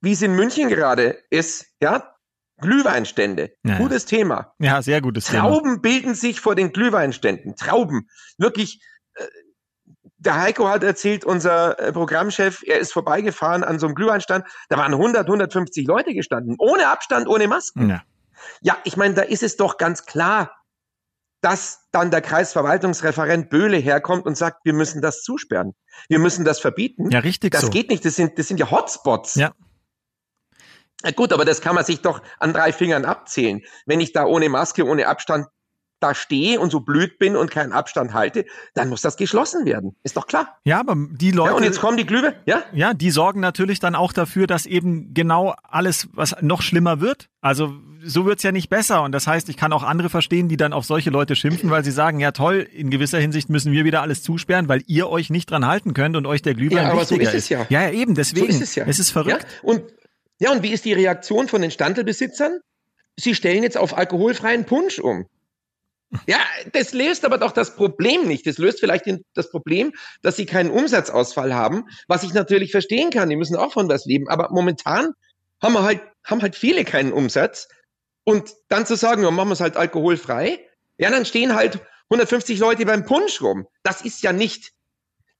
wie 0.00 0.12
es 0.12 0.22
in 0.22 0.34
München 0.34 0.68
gerade 0.68 1.18
ist, 1.30 1.66
ja? 1.80 2.14
Glühweinstände. 2.58 3.52
Ja, 3.64 3.78
gutes 3.78 4.04
Thema. 4.04 4.54
Ja, 4.60 4.80
sehr 4.80 5.00
gutes 5.00 5.24
Trauben 5.24 5.40
Thema. 5.40 5.48
Trauben 5.50 5.82
bilden 5.82 6.14
sich 6.14 6.40
vor 6.40 6.54
den 6.54 6.72
Glühweinständen. 6.72 7.56
Trauben. 7.56 8.08
Wirklich 8.38 8.80
der 10.24 10.40
Heiko 10.40 10.68
hat 10.68 10.82
erzählt, 10.82 11.24
unser 11.24 11.78
äh, 11.78 11.92
Programmchef, 11.92 12.62
er 12.66 12.78
ist 12.78 12.92
vorbeigefahren 12.92 13.62
an 13.64 13.78
so 13.78 13.86
einem 13.86 13.94
Glühweinstand, 13.94 14.44
da 14.68 14.78
waren 14.78 14.92
100, 14.92 15.26
150 15.26 15.86
Leute 15.86 16.14
gestanden, 16.14 16.56
ohne 16.58 16.88
Abstand, 16.88 17.28
ohne 17.28 17.48
Masken. 17.48 17.90
Ja. 17.90 18.02
Ja, 18.60 18.76
ich 18.84 18.96
meine, 18.96 19.14
da 19.14 19.22
ist 19.22 19.42
es 19.42 19.56
doch 19.56 19.78
ganz 19.78 20.04
klar, 20.06 20.50
dass 21.40 21.88
dann 21.92 22.10
der 22.10 22.22
Kreisverwaltungsreferent 22.22 23.50
Böhle 23.50 23.76
herkommt 23.76 24.26
und 24.26 24.36
sagt, 24.36 24.64
wir 24.64 24.72
müssen 24.72 25.02
das 25.02 25.22
zusperren. 25.22 25.74
Wir 26.08 26.18
müssen 26.18 26.44
das 26.44 26.58
verbieten. 26.58 27.10
Ja, 27.10 27.18
richtig 27.20 27.52
Das 27.52 27.62
so. 27.62 27.70
geht 27.70 27.90
nicht, 27.90 28.04
das 28.04 28.16
sind, 28.16 28.38
das 28.38 28.48
sind 28.48 28.58
ja 28.58 28.70
Hotspots. 28.70 29.34
Ja. 29.34 29.52
Na 31.02 31.10
Gut, 31.10 31.34
aber 31.34 31.44
das 31.44 31.60
kann 31.60 31.74
man 31.74 31.84
sich 31.84 32.00
doch 32.00 32.22
an 32.38 32.54
drei 32.54 32.72
Fingern 32.72 33.04
abzählen. 33.04 33.60
Wenn 33.84 34.00
ich 34.00 34.12
da 34.12 34.24
ohne 34.24 34.48
Maske, 34.48 34.86
ohne 34.86 35.06
Abstand 35.06 35.46
da 36.04 36.14
stehe 36.14 36.60
und 36.60 36.70
so 36.70 36.80
blöd 36.80 37.18
bin 37.18 37.34
und 37.34 37.50
keinen 37.50 37.72
Abstand 37.72 38.12
halte, 38.12 38.44
dann 38.74 38.90
muss 38.90 39.00
das 39.00 39.16
geschlossen 39.16 39.64
werden. 39.64 39.96
Ist 40.02 40.16
doch 40.16 40.26
klar. 40.26 40.58
Ja, 40.64 40.80
aber 40.80 40.94
die 41.10 41.30
Leute. 41.30 41.50
Ja, 41.50 41.56
und 41.56 41.64
jetzt 41.64 41.80
kommen 41.80 41.96
die 41.96 42.04
Glühwe, 42.04 42.34
ja? 42.44 42.62
Ja, 42.72 42.92
die 42.92 43.10
sorgen 43.10 43.40
natürlich 43.40 43.80
dann 43.80 43.94
auch 43.94 44.12
dafür, 44.12 44.46
dass 44.46 44.66
eben 44.66 45.14
genau 45.14 45.54
alles, 45.62 46.08
was 46.12 46.36
noch 46.42 46.60
schlimmer 46.60 47.00
wird. 47.00 47.30
Also 47.40 47.72
so 48.04 48.26
wird's 48.26 48.42
ja 48.42 48.52
nicht 48.52 48.68
besser. 48.68 49.02
Und 49.02 49.12
das 49.12 49.26
heißt, 49.26 49.48
ich 49.48 49.56
kann 49.56 49.72
auch 49.72 49.82
andere 49.82 50.10
verstehen, 50.10 50.48
die 50.48 50.58
dann 50.58 50.74
auf 50.74 50.84
solche 50.84 51.08
Leute 51.10 51.36
schimpfen, 51.36 51.70
weil 51.70 51.84
sie 51.84 51.90
sagen, 51.90 52.20
ja 52.20 52.32
toll, 52.32 52.68
in 52.70 52.90
gewisser 52.90 53.18
Hinsicht 53.18 53.48
müssen 53.48 53.72
wir 53.72 53.84
wieder 53.84 54.02
alles 54.02 54.22
zusperren, 54.22 54.68
weil 54.68 54.82
ihr 54.86 55.08
euch 55.08 55.30
nicht 55.30 55.50
dran 55.50 55.66
halten 55.66 55.94
könnt 55.94 56.16
und 56.16 56.26
euch 56.26 56.42
der 56.42 56.54
Glühwein 56.54 56.84
Ja, 56.84 56.92
aber 56.92 57.04
so 57.04 57.14
wichtiger 57.14 57.32
ist 57.32 57.44
es 57.44 57.48
ja. 57.48 57.66
Ja, 57.70 57.82
ja, 57.82 57.90
eben, 57.90 58.14
deswegen. 58.14 58.46
So 58.46 58.58
ist 58.58 58.62
es 58.62 58.74
ja. 58.74 58.84
Es 58.86 58.98
ist 58.98 59.10
verrückt. 59.10 59.42
Ja? 59.42 59.68
Und, 59.68 59.82
ja, 60.38 60.52
und 60.52 60.62
wie 60.62 60.72
ist 60.72 60.84
die 60.84 60.92
Reaktion 60.92 61.48
von 61.48 61.62
den 61.62 61.70
Standelbesitzern? 61.70 62.60
Sie 63.16 63.34
stellen 63.34 63.62
jetzt 63.62 63.78
auf 63.78 63.96
alkoholfreien 63.96 64.64
Punsch 64.64 64.98
um. 64.98 65.26
Ja, 66.26 66.38
das 66.72 66.92
löst 66.92 67.24
aber 67.24 67.38
doch 67.38 67.52
das 67.52 67.74
Problem 67.76 68.26
nicht. 68.26 68.46
Das 68.46 68.58
löst 68.58 68.80
vielleicht 68.80 69.04
das 69.34 69.50
Problem, 69.50 69.92
dass 70.22 70.36
sie 70.36 70.46
keinen 70.46 70.70
Umsatzausfall 70.70 71.54
haben, 71.54 71.84
was 72.08 72.22
ich 72.22 72.32
natürlich 72.32 72.70
verstehen 72.70 73.10
kann. 73.10 73.28
Die 73.28 73.36
müssen 73.36 73.56
auch 73.56 73.72
von 73.72 73.88
was 73.88 74.04
leben. 74.04 74.28
Aber 74.28 74.48
momentan 74.50 75.12
haben 75.62 75.74
wir 75.74 75.82
halt, 75.82 76.02
haben 76.24 76.42
halt 76.42 76.56
viele 76.56 76.84
keinen 76.84 77.12
Umsatz. 77.12 77.68
Und 78.24 78.54
dann 78.68 78.86
zu 78.86 78.96
sagen, 78.96 79.22
ja, 79.22 79.30
machen 79.30 79.48
wir 79.48 79.54
es 79.54 79.60
halt 79.60 79.76
alkoholfrei, 79.76 80.58
ja, 80.96 81.10
dann 81.10 81.26
stehen 81.26 81.54
halt 81.54 81.80
150 82.10 82.58
Leute 82.58 82.86
beim 82.86 83.04
Punsch 83.04 83.42
rum. 83.42 83.66
Das 83.82 84.02
ist 84.02 84.22
ja 84.22 84.32
nicht, 84.32 84.72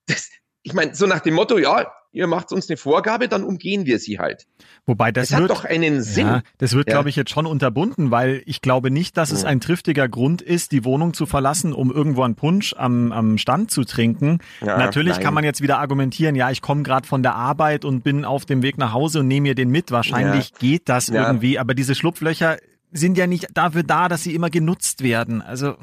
das, 0.06 0.28
ich 0.62 0.74
meine, 0.74 0.94
so 0.94 1.06
nach 1.06 1.20
dem 1.20 1.34
Motto, 1.34 1.58
ja, 1.58 1.90
ihr 2.14 2.26
macht 2.26 2.52
uns 2.52 2.70
eine 2.70 2.76
Vorgabe, 2.78 3.28
dann 3.28 3.44
umgehen 3.44 3.84
wir 3.84 3.98
sie 3.98 4.18
halt. 4.18 4.46
Wobei 4.86 5.12
das, 5.12 5.28
Das, 5.28 5.38
wird, 5.40 5.50
hat 5.50 5.58
doch 5.58 5.64
einen 5.64 6.02
Sinn. 6.02 6.26
Ja, 6.26 6.42
das 6.58 6.72
wird, 6.74 6.88
Ja. 6.88 6.94
glaube 6.94 7.08
ich, 7.08 7.16
jetzt 7.16 7.30
schon 7.30 7.44
unterbunden, 7.46 8.10
weil 8.10 8.42
ich 8.46 8.62
glaube 8.62 8.90
nicht, 8.90 9.16
dass 9.16 9.32
es 9.32 9.44
ein 9.44 9.60
triftiger 9.60 10.08
Grund 10.08 10.40
ist, 10.40 10.72
die 10.72 10.84
Wohnung 10.84 11.12
zu 11.12 11.26
verlassen, 11.26 11.72
um 11.72 11.90
irgendwo 11.90 12.22
einen 12.22 12.36
Punsch 12.36 12.74
am, 12.78 13.12
am 13.12 13.36
Stand 13.36 13.70
zu 13.70 13.84
trinken. 13.84 14.38
Ja, 14.64 14.78
Natürlich 14.78 15.14
nein. 15.16 15.22
kann 15.24 15.34
man 15.34 15.44
jetzt 15.44 15.60
wieder 15.60 15.78
argumentieren, 15.78 16.36
ja, 16.36 16.50
ich 16.50 16.62
komme 16.62 16.82
gerade 16.84 17.06
von 17.06 17.22
der 17.22 17.34
Arbeit 17.34 17.84
und 17.84 18.02
bin 18.04 18.24
auf 18.24 18.44
dem 18.46 18.62
Weg 18.62 18.78
nach 18.78 18.92
Hause 18.92 19.20
und 19.20 19.28
nehme 19.28 19.48
mir 19.48 19.54
den 19.54 19.70
mit. 19.70 19.90
Wahrscheinlich 19.90 20.52
geht 20.54 20.88
das 20.88 21.08
irgendwie, 21.08 21.58
aber 21.58 21.74
diese 21.74 21.94
Schlupflöcher 21.94 22.58
sind 22.92 23.18
ja 23.18 23.26
nicht 23.26 23.48
dafür 23.54 23.82
da, 23.82 24.08
dass 24.08 24.22
sie 24.22 24.34
immer 24.34 24.50
genutzt 24.50 25.02
werden. 25.02 25.42
Also 25.42 25.74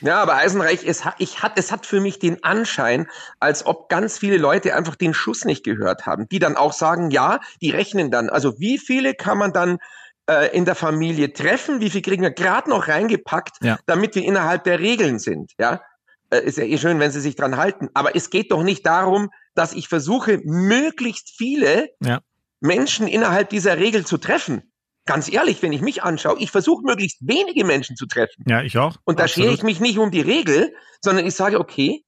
Ja, 0.00 0.20
aber 0.20 0.36
Eisenreich, 0.36 0.84
es 0.84 1.04
hat, 1.04 1.14
ich 1.18 1.42
hat, 1.42 1.52
es 1.56 1.70
hat 1.70 1.86
für 1.86 2.00
mich 2.00 2.18
den 2.18 2.42
Anschein, 2.42 3.06
als 3.40 3.64
ob 3.66 3.88
ganz 3.88 4.18
viele 4.18 4.36
Leute 4.38 4.74
einfach 4.74 4.96
den 4.96 5.14
Schuss 5.14 5.44
nicht 5.44 5.64
gehört 5.64 6.06
haben, 6.06 6.28
die 6.28 6.38
dann 6.38 6.56
auch 6.56 6.72
sagen, 6.72 7.10
ja, 7.10 7.40
die 7.60 7.70
rechnen 7.70 8.10
dann. 8.10 8.28
Also 8.30 8.58
wie 8.58 8.78
viele 8.78 9.14
kann 9.14 9.38
man 9.38 9.52
dann 9.52 9.78
äh, 10.28 10.56
in 10.56 10.64
der 10.64 10.74
Familie 10.74 11.32
treffen? 11.32 11.80
Wie 11.80 11.90
viel 11.90 12.02
kriegen 12.02 12.22
wir 12.22 12.30
gerade 12.32 12.70
noch 12.70 12.88
reingepackt, 12.88 13.56
Ja. 13.62 13.78
damit 13.86 14.14
wir 14.14 14.24
innerhalb 14.24 14.64
der 14.64 14.80
Regeln 14.80 15.18
sind? 15.18 15.52
Ja, 15.58 15.82
äh, 16.30 16.40
ist 16.40 16.58
ja 16.58 16.64
eh 16.64 16.78
schön, 16.78 16.98
wenn 16.98 17.12
sie 17.12 17.20
sich 17.20 17.36
dran 17.36 17.56
halten. 17.56 17.88
Aber 17.94 18.16
es 18.16 18.30
geht 18.30 18.50
doch 18.50 18.62
nicht 18.62 18.84
darum, 18.86 19.30
dass 19.54 19.72
ich 19.72 19.88
versuche, 19.88 20.40
möglichst 20.44 21.30
viele 21.36 21.90
Ja. 22.00 22.20
Menschen 22.60 23.06
innerhalb 23.06 23.50
dieser 23.50 23.76
Regel 23.78 24.06
zu 24.06 24.18
treffen. 24.18 24.71
Ganz 25.04 25.30
ehrlich, 25.30 25.62
wenn 25.62 25.72
ich 25.72 25.80
mich 25.80 26.02
anschaue, 26.02 26.38
ich 26.38 26.50
versuche 26.50 26.84
möglichst 26.84 27.18
wenige 27.26 27.64
Menschen 27.64 27.96
zu 27.96 28.06
treffen. 28.06 28.44
ja, 28.46 28.62
ich 28.62 28.78
auch. 28.78 28.96
Und 29.04 29.18
da 29.18 29.24
Absolut. 29.24 29.46
schere 29.48 29.54
ich 29.54 29.62
mich 29.62 29.80
nicht 29.80 29.98
um 29.98 30.10
die 30.10 30.20
Regel, 30.20 30.74
sondern 31.00 31.26
ich 31.26 31.34
sage, 31.34 31.58
okay, 31.58 32.04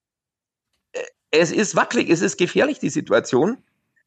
äh, 0.92 1.00
es 1.30 1.50
ist 1.50 1.74
wackelig, 1.74 2.08
es 2.08 2.22
ist 2.22 2.36
gefährlich, 2.36 2.78
die 2.78 2.90
Situation. 2.90 3.58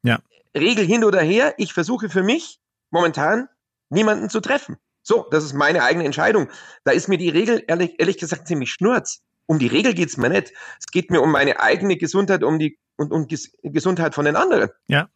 Ja. 0.02 0.20
Regel 0.56 0.86
hin 0.86 1.04
oder 1.04 1.20
her, 1.20 1.54
ich 1.58 1.74
versuche 1.74 2.08
für 2.08 2.22
mich 2.22 2.60
momentan 2.90 3.48
niemanden 3.90 4.30
zu 4.30 4.40
treffen. 4.40 4.78
So, 5.02 5.26
das 5.30 5.44
ist 5.44 5.54
meine 5.54 5.82
eigene 5.82 6.04
Entscheidung. 6.04 6.48
Da 6.84 6.92
ist 6.92 7.08
mir 7.08 7.18
die 7.18 7.30
Regel 7.30 7.62
ehrlich, 7.66 7.94
ehrlich 7.98 8.18
gesagt 8.18 8.46
ziemlich 8.48 8.70
schnurz. 8.70 9.22
Um 9.46 9.58
die 9.58 9.66
Regel 9.66 9.94
geht's 9.94 10.18
mir 10.18 10.28
nicht. 10.28 10.52
Es 10.78 10.86
geht 10.86 11.10
mir 11.10 11.22
um 11.22 11.32
meine 11.32 11.60
eigene 11.60 11.96
Gesundheit 11.96 12.44
um 12.44 12.58
die, 12.58 12.78
und 12.96 13.12
um 13.12 13.26
Ges 13.26 13.52
Gesundheit 13.62 14.14
von 14.14 14.26
den 14.26 14.36
anderen. 14.36 14.70
Ja. 14.86 15.08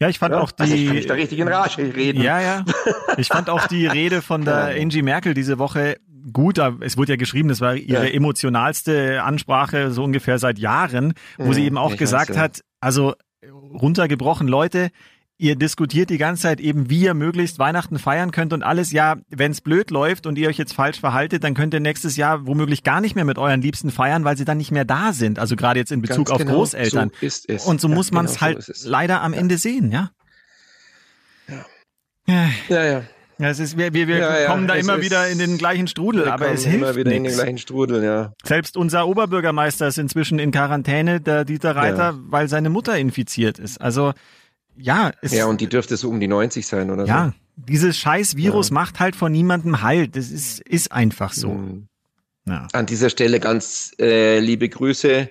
Ja, 0.00 0.08
ich 0.08 0.18
fand 0.18 0.34
Ja? 0.34 0.40
auch 0.40 0.50
also 0.58 0.74
ich 0.74 0.88
die. 0.90 1.06
da 1.06 1.14
richtig 1.14 1.38
in 1.38 1.48
Rage 1.48 1.94
reden. 1.94 2.22
Ja, 2.22 2.40
ja. 2.40 2.64
Ich 3.18 3.28
fand 3.28 3.50
auch 3.50 3.66
die 3.66 3.86
Rede 3.86 4.22
von 4.22 4.44
der 4.44 4.70
Ja. 4.76 4.82
Angie 4.82 5.02
Merkel 5.02 5.34
diese 5.34 5.58
Woche 5.58 5.96
gut. 6.32 6.58
Es 6.80 6.96
wurde 6.96 7.12
ja 7.12 7.16
geschrieben, 7.16 7.48
das 7.48 7.60
war 7.60 7.74
ihre 7.76 8.06
Ja. 8.08 8.12
emotionalste 8.12 9.22
Ansprache 9.22 9.90
so 9.90 10.04
ungefähr 10.04 10.38
seit 10.38 10.58
Jahren, 10.58 11.14
wo 11.38 11.46
Mhm, 11.48 11.52
sie 11.54 11.64
eben 11.64 11.78
auch 11.78 11.96
gesagt 11.96 12.30
ja. 12.34 12.40
hat, 12.40 12.60
also 12.80 13.14
runtergebrochen, 13.72 14.48
Leute, 14.48 14.90
ihr 15.40 15.56
diskutiert 15.56 16.10
die 16.10 16.18
ganze 16.18 16.42
Zeit 16.42 16.60
eben, 16.60 16.90
wie 16.90 17.00
ihr 17.00 17.14
möglichst 17.14 17.58
Weihnachten 17.58 17.98
feiern 17.98 18.30
könnt 18.30 18.52
und 18.52 18.62
alles. 18.62 18.92
Ja, 18.92 19.16
wenn 19.30 19.52
es 19.52 19.60
blöd 19.62 19.90
läuft 19.90 20.26
und 20.26 20.36
ihr 20.38 20.48
euch 20.48 20.58
jetzt 20.58 20.74
falsch 20.74 21.00
verhaltet, 21.00 21.42
dann 21.44 21.54
könnt 21.54 21.72
ihr 21.72 21.80
nächstes 21.80 22.16
Jahr 22.16 22.46
womöglich 22.46 22.82
gar 22.84 23.00
nicht 23.00 23.14
mehr 23.14 23.24
mit 23.24 23.38
euren 23.38 23.62
Liebsten 23.62 23.90
feiern, 23.90 24.24
weil 24.24 24.36
sie 24.36 24.44
dann 24.44 24.58
nicht 24.58 24.70
mehr 24.70 24.84
da 24.84 25.12
sind. 25.14 25.38
Also 25.38 25.56
gerade 25.56 25.80
jetzt 25.80 25.92
in 25.92 26.02
Bezug 26.02 26.26
Ganz 26.26 26.30
auf 26.30 26.38
genau, 26.38 26.52
Großeltern. 26.52 27.10
So 27.18 27.26
ist 27.26 27.48
es. 27.48 27.64
Und 27.64 27.80
so 27.80 27.88
Ja, 27.88 27.94
muss 27.94 28.12
man 28.12 28.26
genau 28.26 28.32
es 28.34 28.38
so 28.38 28.40
halt 28.42 28.58
ist 28.58 28.68
es. 28.68 28.84
leider 28.84 29.22
am 29.22 29.32
Ende 29.32 29.56
sehen, 29.56 29.90
ja? 29.90 30.10
Ja. 31.48 31.64
Ja. 32.26 32.50
Ja, 32.68 32.84
ja. 32.84 33.02
Ja, 33.38 33.48
es 33.48 33.58
ist, 33.58 33.78
wir, 33.78 33.94
wir, 33.94 34.06
wir 34.06 34.18
Ja, 34.18 34.38
ja, 34.40 34.46
kommen 34.48 34.68
da 34.68 34.76
es 34.76 34.82
immer 34.86 35.00
wieder 35.00 35.26
in 35.28 35.38
den 35.38 35.56
gleichen 35.56 35.86
Strudel, 35.88 36.28
aber 36.28 36.50
es 36.52 36.64
hilft 36.66 36.76
immer 36.76 36.94
wieder 36.96 37.10
in 37.12 37.24
den 37.24 37.32
gleichen 37.32 37.56
Strudel, 37.56 38.04
ja. 38.04 38.34
Selbst 38.44 38.76
unser 38.76 39.06
Oberbürgermeister 39.08 39.88
ist 39.88 39.96
inzwischen 39.96 40.38
in 40.38 40.50
Quarantäne, 40.50 41.22
der 41.22 41.46
Dieter 41.46 41.74
Reiter, 41.74 42.10
Ja. 42.10 42.18
weil 42.26 42.48
seine 42.50 42.68
Mutter 42.68 42.98
infiziert 42.98 43.58
ist. 43.58 43.80
Also 43.80 44.12
ja, 44.80 45.12
es, 45.22 45.32
Ja, 45.32 45.46
und 45.46 45.60
die 45.60 45.68
dürfte 45.68 45.96
so 45.96 46.08
um 46.08 46.20
die 46.20 46.28
90 46.28 46.66
sein 46.66 46.90
oder 46.90 47.04
ja, 47.04 47.32
dieses 47.56 47.96
scheiß 47.98 48.36
Virus 48.36 48.68
Ja. 48.70 48.74
macht 48.74 49.00
halt 49.00 49.16
von 49.16 49.30
niemandem 49.32 49.82
Halt. 49.82 50.16
Das 50.16 50.30
ist, 50.30 50.60
ist 50.60 50.92
einfach 50.92 51.32
so. 51.32 51.48
so. 51.48 51.54
Mhm. 51.54 51.86
Ja. 52.46 52.66
An 52.72 52.86
dieser 52.86 53.10
Stelle 53.10 53.38
ganz 53.40 53.92
äh, 54.00 54.38
liebe 54.40 54.68
Grüße, 54.68 55.28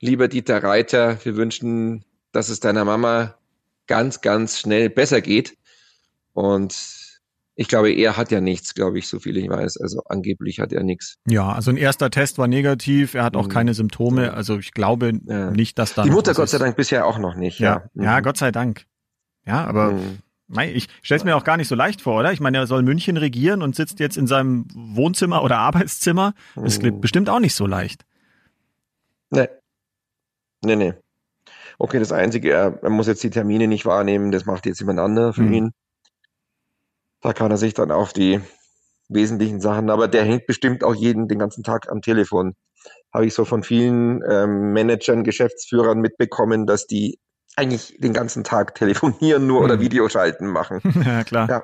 lieber 0.00 0.28
Dieter 0.28 0.62
Reiter. 0.62 1.18
Wir 1.24 1.36
wünschen, 1.36 2.04
dass 2.32 2.48
es 2.48 2.60
deiner 2.60 2.84
Mama 2.84 3.34
ganz, 3.86 4.20
ganz 4.20 4.58
schnell 4.58 4.90
besser 4.90 5.20
geht. 5.20 5.56
Und 6.32 6.74
ich 7.54 7.66
glaube, 7.68 7.90
er 7.92 8.16
hat 8.16 8.30
ja 8.30 8.40
nichts, 8.40 8.74
glaube 8.74 8.98
ich, 8.98 9.08
so 9.08 9.18
viel 9.18 9.36
ich 9.36 9.48
weiß. 9.48 9.78
Also 9.78 10.02
angeblich 10.06 10.60
hat 10.60 10.72
er 10.72 10.84
nichts. 10.84 11.16
ja, 11.26 11.50
also 11.52 11.70
ein 11.72 11.76
erster 11.76 12.10
Test 12.10 12.38
war 12.38 12.46
negativ, 12.46 13.14
er 13.14 13.24
hat 13.24 13.34
auch 13.36 13.46
Mhm. 13.46 13.50
keine 13.52 13.74
Symptome. 13.74 14.26
Ja. 14.26 14.32
Also 14.34 14.58
ich 14.58 14.72
glaube 14.72 15.12
Ja. 15.26 15.50
nicht, 15.50 15.78
dass 15.78 15.94
da 15.94 16.02
die 16.04 16.10
Mutter 16.10 16.34
Gott 16.34 16.48
sei 16.48 16.56
ist. 16.58 16.62
Dank 16.62 16.76
bisher 16.76 17.06
auch 17.06 17.18
noch 17.18 17.34
nicht. 17.34 17.58
Ja, 17.58 17.84
Ja, 17.94 18.02
ja, 18.04 18.18
Mhm. 18.18 18.22
Gott 18.24 18.36
sei 18.36 18.52
Dank. 18.52 18.84
Ja, 19.48 19.64
aber 19.64 19.92
Mhm. 19.92 20.18
Ich 20.62 20.88
stell's 21.02 21.24
mir 21.24 21.36
auch 21.36 21.44
gar 21.44 21.58
nicht 21.58 21.68
so 21.68 21.74
leicht 21.74 22.00
vor, 22.00 22.20
oder? 22.20 22.32
Ich 22.32 22.40
meine, 22.40 22.56
er 22.56 22.66
soll 22.66 22.82
München 22.82 23.18
regieren 23.18 23.60
und 23.60 23.76
sitzt 23.76 24.00
jetzt 24.00 24.16
in 24.16 24.26
seinem 24.26 24.64
Wohnzimmer 24.74 25.42
oder 25.42 25.58
Arbeitszimmer. 25.58 26.32
Das 26.54 26.76
Mhm. 26.78 26.80
klingt 26.80 27.00
bestimmt 27.02 27.28
auch 27.28 27.38
nicht 27.40 27.54
so 27.54 27.66
leicht. 27.66 28.06
Nee. 29.30 29.48
Nee, 30.64 30.76
nee. 30.76 30.94
Okay, 31.78 31.98
das 31.98 32.12
Einzige, 32.12 32.50
er, 32.50 32.78
er 32.82 32.88
muss 32.90 33.06
jetzt 33.08 33.22
die 33.22 33.28
Termine 33.30 33.68
nicht 33.68 33.84
wahrnehmen, 33.84 34.32
das 34.32 34.46
macht 34.46 34.64
jetzt 34.64 34.80
jemand 34.80 35.00
anderer 35.00 35.34
für 35.34 35.42
Mhm. 35.42 35.52
ihn. 35.52 35.70
Da 37.20 37.34
kann 37.34 37.50
er 37.50 37.58
sich 37.58 37.74
dann 37.74 37.90
auf 37.90 38.14
die 38.14 38.40
wesentlichen 39.10 39.60
Sachen, 39.60 39.90
aber 39.90 40.08
der 40.08 40.24
hängt 40.24 40.46
bestimmt 40.46 40.82
auch 40.82 40.94
jeden 40.94 41.28
den 41.28 41.38
ganzen 41.38 41.62
Tag 41.62 41.90
am 41.90 42.00
Telefon. 42.00 42.54
Habe 43.12 43.26
ich 43.26 43.34
so 43.34 43.44
von 43.44 43.62
vielen 43.62 44.22
ähm, 44.28 44.72
Managern, 44.72 45.24
Geschäftsführern 45.24 46.00
mitbekommen, 46.00 46.66
dass 46.66 46.86
die 46.86 47.18
eigentlich 47.58 47.96
den 47.98 48.12
ganzen 48.12 48.44
Tag 48.44 48.74
telefonieren 48.74 49.46
nur 49.46 49.60
oder 49.62 49.76
Mhm. 49.76 49.80
Videoschalten 49.80 50.46
machen. 50.48 50.80
ja, 51.04 51.24
klar. 51.24 51.48
Ja. 51.48 51.62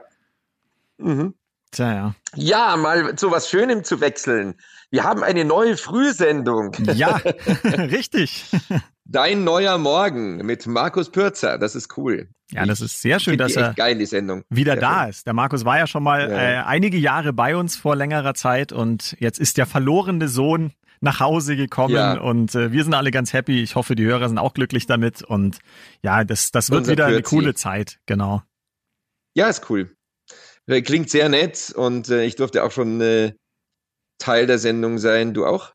Mhm. 0.98 1.34
Tja, 1.70 1.92
ja. 1.92 2.14
Ja, 2.36 2.76
mal 2.76 3.16
zu 3.16 3.30
was 3.32 3.48
Schönem 3.50 3.82
zu 3.84 4.00
wechseln. 4.00 4.54
Wir 4.90 5.02
haben 5.02 5.22
eine 5.24 5.44
neue 5.44 5.76
Frühsendung. 5.76 6.72
Ja, 6.94 7.16
richtig. 7.64 8.44
Dein 9.04 9.44
neuer 9.44 9.76
Morgen 9.78 10.36
mit 10.46 10.66
Markus 10.66 11.10
Pürzer, 11.10 11.58
das 11.58 11.74
ist 11.74 11.96
cool. 11.98 12.28
Ja, 12.52 12.64
das 12.64 12.80
ist 12.80 13.02
sehr 13.02 13.18
schön, 13.20 13.36
dass 13.38 13.56
er 13.56 13.74
geil, 13.74 13.98
die 13.98 14.06
Sendung. 14.06 14.44
wieder 14.50 14.74
Sehr 14.74 14.80
da 14.80 15.04
ist. 15.06 15.26
Der 15.26 15.32
Markus 15.34 15.64
war 15.64 15.78
ja 15.78 15.86
schon 15.86 16.02
mal 16.04 16.30
Ja. 16.30 16.36
äh, 16.36 16.56
einige 16.64 16.96
Jahre 16.96 17.32
bei 17.32 17.56
uns 17.56 17.76
vor 17.76 17.96
längerer 17.96 18.34
Zeit 18.34 18.72
und 18.72 19.16
jetzt 19.18 19.38
ist 19.40 19.56
der 19.58 19.66
verlorene 19.66 20.28
Sohn 20.28 20.72
nach 21.00 21.20
Hause 21.20 21.56
gekommen 21.56 21.94
Ja. 21.94 22.18
und 22.20 22.54
äh, 22.54 22.72
wir 22.72 22.84
sind 22.84 22.94
alle 22.94 23.10
ganz 23.10 23.32
happy. 23.32 23.62
Ich 23.62 23.74
hoffe, 23.74 23.94
die 23.94 24.04
Hörer 24.04 24.28
sind 24.28 24.38
auch 24.38 24.54
glücklich 24.54 24.86
damit 24.86 25.22
und 25.22 25.58
ja, 26.02 26.24
das, 26.24 26.50
das 26.50 26.70
wird 26.70 26.80
Unser 26.80 26.92
wieder 26.92 27.06
eine 27.06 27.16
Pürzi. 27.16 27.34
coole 27.36 27.54
Zeit, 27.54 27.98
genau. 28.06 28.42
Ja, 29.34 29.48
ist 29.48 29.68
cool. 29.70 29.94
Äh, 30.66 30.82
Klingt 30.82 31.10
sehr 31.10 31.28
nett 31.28 31.72
und 31.76 32.08
äh, 32.08 32.24
ich 32.24 32.36
durfte 32.36 32.64
auch 32.64 32.70
schon 32.70 33.00
äh, 33.00 33.32
Teil 34.18 34.46
der 34.46 34.58
Sendung 34.58 34.98
sein. 34.98 35.34
Du 35.34 35.44
auch? 35.44 35.74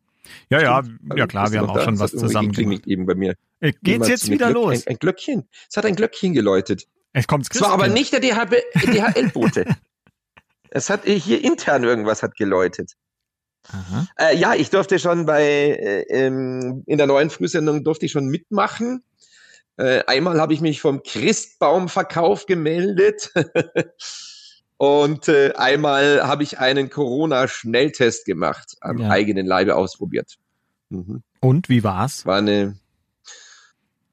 Ja, 0.50 0.62
ja, 0.62 0.84
ja 1.16 1.28
klar, 1.28 1.52
wir 1.52 1.60
haben 1.60 1.70
auch 1.70 1.76
da? 1.76 1.84
schon 1.84 2.00
was 2.00 2.12
zusammen 2.12 2.52
gemacht. 2.52 2.88
eben 2.88 3.06
bei 3.06 3.16
mir. 3.16 3.36
Äh, 3.60 3.74
Geht's 3.84 4.08
jetzt 4.08 4.30
wieder 4.30 4.48
Glöck- 4.48 4.54
los? 4.54 4.88
Ein, 4.88 4.94
ein 4.94 4.98
Glöckchen. 5.00 5.48
Es 5.70 5.76
hat 5.78 5.86
ein 5.86 5.96
Glöckchen 5.96 6.34
geläutet. 6.34 6.88
Es 7.14 7.28
kommt 7.28 7.48
Es 7.52 7.60
war 7.62 7.72
aber 7.72 7.88
nicht 7.88 8.14
der 8.14 8.20
DHL-Bote. 8.22 9.66
es 10.70 10.90
hat 10.90 11.06
hier 11.06 11.44
intern 11.44 11.84
irgendwas 11.84 12.22
hat 12.24 12.36
geläutet. 12.36 12.94
Äh, 14.18 14.36
ja, 14.38 14.56
ich 14.56 14.70
durfte 14.70 14.98
schon 15.00 15.26
bei 15.26 15.44
äh, 15.44 16.02
ähm, 16.10 16.84
in 16.88 16.98
der 16.98 17.08
neuen 17.08 17.30
Frühsendung 17.30 17.84
durfte 17.84 18.06
ich 18.06 18.12
schon 18.12 18.28
mitmachen. 18.28 19.04
Äh, 19.78 20.04
einmal 20.08 20.42
habe 20.42 20.54
ich 20.54 20.62
mich 20.62 20.82
vom 20.82 21.04
Christbaumverkauf 21.04 22.46
gemeldet 22.48 23.32
und 24.78 25.28
äh, 25.28 25.54
einmal 25.56 26.26
habe 26.28 26.44
ich 26.44 26.60
einen 26.60 26.90
Corona-Schnelltest 26.90 28.26
gemacht, 28.26 28.76
am 28.82 28.98
Ja. 29.00 29.10
eigenen 29.10 29.46
Leibe 29.46 29.76
ausprobiert. 29.76 30.38
Mhm. 30.90 31.22
Und 31.40 31.70
wie 31.70 31.84
war's? 31.84 32.26
War 32.26 32.38
eine 32.38 32.78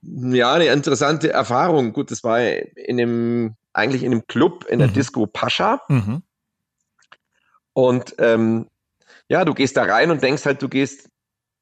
ja 0.02 0.52
eine 0.52 0.66
interessante 0.66 1.30
Erfahrung. 1.32 1.92
Gut, 1.92 2.10
das 2.10 2.22
war 2.22 2.40
in 2.40 3.00
einem 3.00 3.54
eigentlich 3.72 4.04
in 4.04 4.12
einem 4.12 4.26
Club 4.26 4.64
in 4.68 4.78
der 4.78 4.88
Mhm. 4.88 4.92
Disco 4.94 5.26
Pascha. 5.26 5.80
Mhm. 5.88 6.22
Und 7.72 8.14
ähm, 8.18 8.68
ja, 9.28 9.44
du 9.44 9.54
gehst 9.54 9.76
da 9.76 9.84
rein 9.84 10.10
und 10.10 10.22
denkst 10.22 10.44
halt, 10.44 10.62
du 10.62 10.68
gehst 10.68 11.08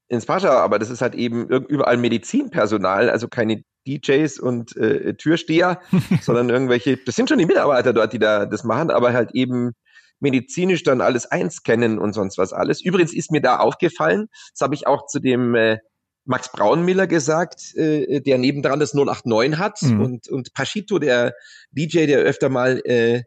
ins 0.09 0.27
Pascha, 0.27 0.51
aber 0.51 0.79
das 0.79 0.91
ist 0.91 1.01
halt 1.01 1.15
eben 1.15 1.49
überall 1.49 1.97
Medizinpersonal, 1.97 3.09
also 3.11 3.29
keine 3.29 3.63
DJs 3.87 4.39
und 4.39 4.77
äh, 4.77 5.15
Türsteher, 5.15 5.81
sondern 6.23 6.51
irgendwelche, 6.51 6.97
das 6.99 7.17
sind 7.17 7.29
schon 7.29 7.39
die 7.39 7.47
Mitarbeiter 7.47 7.93
dort, 7.93 8.13
die 8.13 8.19
da 8.19 8.47
das 8.47 8.65
machen, 8.65 8.91
aber 8.91 9.13
halt 9.13 9.31
eben 9.35 9.73
medizinisch 10.21 10.83
dann 10.83 11.01
alles 11.01 11.27
einscannen 11.27 11.99
und 11.99 12.13
sonst 12.13 12.39
was 12.39 12.53
alles. 12.53 12.83
Übrigens 12.83 13.13
ist 13.15 13.31
mir 13.31 13.41
da 13.41 13.59
aufgefallen, 13.59 14.29
das 14.53 14.61
habe 14.61 14.75
ich 14.75 14.87
auch 14.87 15.07
zu 15.07 15.21
dem 15.21 15.55
äh, 15.55 15.79
Max 16.25 16.51
Braunmiller 16.53 17.07
gesagt, 17.07 17.75
äh, 17.75 18.21
der 18.21 18.39
nebendran 18.39 18.81
das 18.81 18.95
089 18.95 19.59
hat 19.59 19.83
Mhm. 19.83 20.01
und, 20.01 20.29
und 20.29 20.55
Paschito, 20.55 20.99
der 20.99 21.35
DJ, 21.73 22.07
der 22.07 22.21
öfter 22.21 22.49
mal 22.49 22.81
äh, 22.85 23.23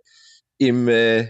im 0.58 0.88
äh, 0.88 1.30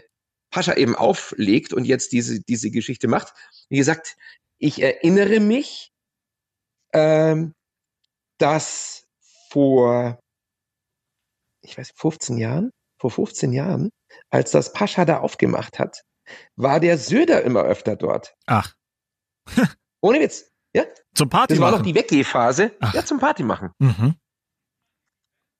Pascha 0.57 0.73
eben 0.73 0.95
auflegt 0.95 1.71
und 1.71 1.85
jetzt 1.85 2.11
diese, 2.13 2.41
diese 2.41 2.71
Geschichte 2.71 3.07
macht. 3.07 3.31
Wie 3.69 3.77
gesagt, 3.77 4.17
ich 4.57 4.81
erinnere 4.81 5.39
mich, 5.39 5.91
ähm, 6.93 7.53
dass 8.39 9.05
vor, 9.51 10.19
ich 11.61 11.77
weiß, 11.77 11.91
15 11.95 12.39
Jahren, 12.39 12.71
vor 12.99 13.11
15 13.11 13.53
Jahren, 13.53 13.91
als 14.31 14.49
das 14.49 14.73
Pascha 14.73 15.05
da 15.05 15.19
aufgemacht 15.19 15.77
hat, 15.77 16.01
war 16.55 16.79
der 16.79 16.97
Söder 16.97 17.43
immer 17.43 17.61
öfter 17.61 17.95
dort. 17.95 18.33
Ach, 18.47 18.73
Ohne 20.01 20.19
Witz. 20.19 20.49
Ja, 20.75 20.85
zum 21.13 21.29
Party 21.29 21.53
das 21.53 21.61
war 21.61 21.69
noch 21.69 21.79
machen. 21.79 21.87
die 21.87 21.95
Weggehphase. 21.95 22.75
Ach. 22.79 22.95
Ja, 22.95 23.05
zum 23.05 23.19
Party 23.19 23.43
machen. 23.43 23.73
Mhm. 23.77 24.15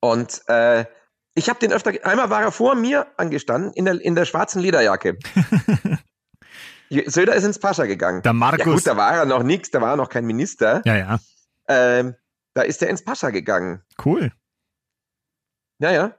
Und 0.01 0.41
äh, 0.47 0.85
ich 1.37 1.49
habe 1.49 1.59
den 1.59 1.71
öfter, 1.71 1.91
einmal 2.03 2.29
war 2.29 2.41
er 2.41 2.51
vor 2.51 2.75
mir 2.75 3.07
angestanden 3.17 3.71
in 3.73 3.85
der, 3.85 4.01
in 4.01 4.15
der 4.15 4.25
schwarzen 4.25 4.61
Lederjacke. 4.61 5.17
Söder 7.07 7.35
ist 7.35 7.43
ins 7.43 7.59
Pascha 7.59 7.85
gegangen. 7.85 8.21
Der 8.23 8.29
Ja 8.29 8.33
Markus. 8.33 8.63
gut, 8.65 8.87
da 8.87 8.95
war 8.97 9.13
er 9.13 9.25
noch 9.25 9.43
nichts, 9.43 9.71
da 9.71 9.81
war 9.81 9.91
er 9.91 9.97
noch 9.97 10.09
kein 10.09 10.25
Minister. 10.25 10.81
ja, 10.85 10.95
ja, 10.97 11.19
Ähm, 11.67 12.15
da 12.53 12.61
ist 12.61 12.81
er 12.81 12.89
ins 12.89 13.03
Pascha 13.03 13.29
gegangen. 13.29 13.81
cool. 14.05 14.31
Ja, 15.79 15.91
ja. 15.91 16.15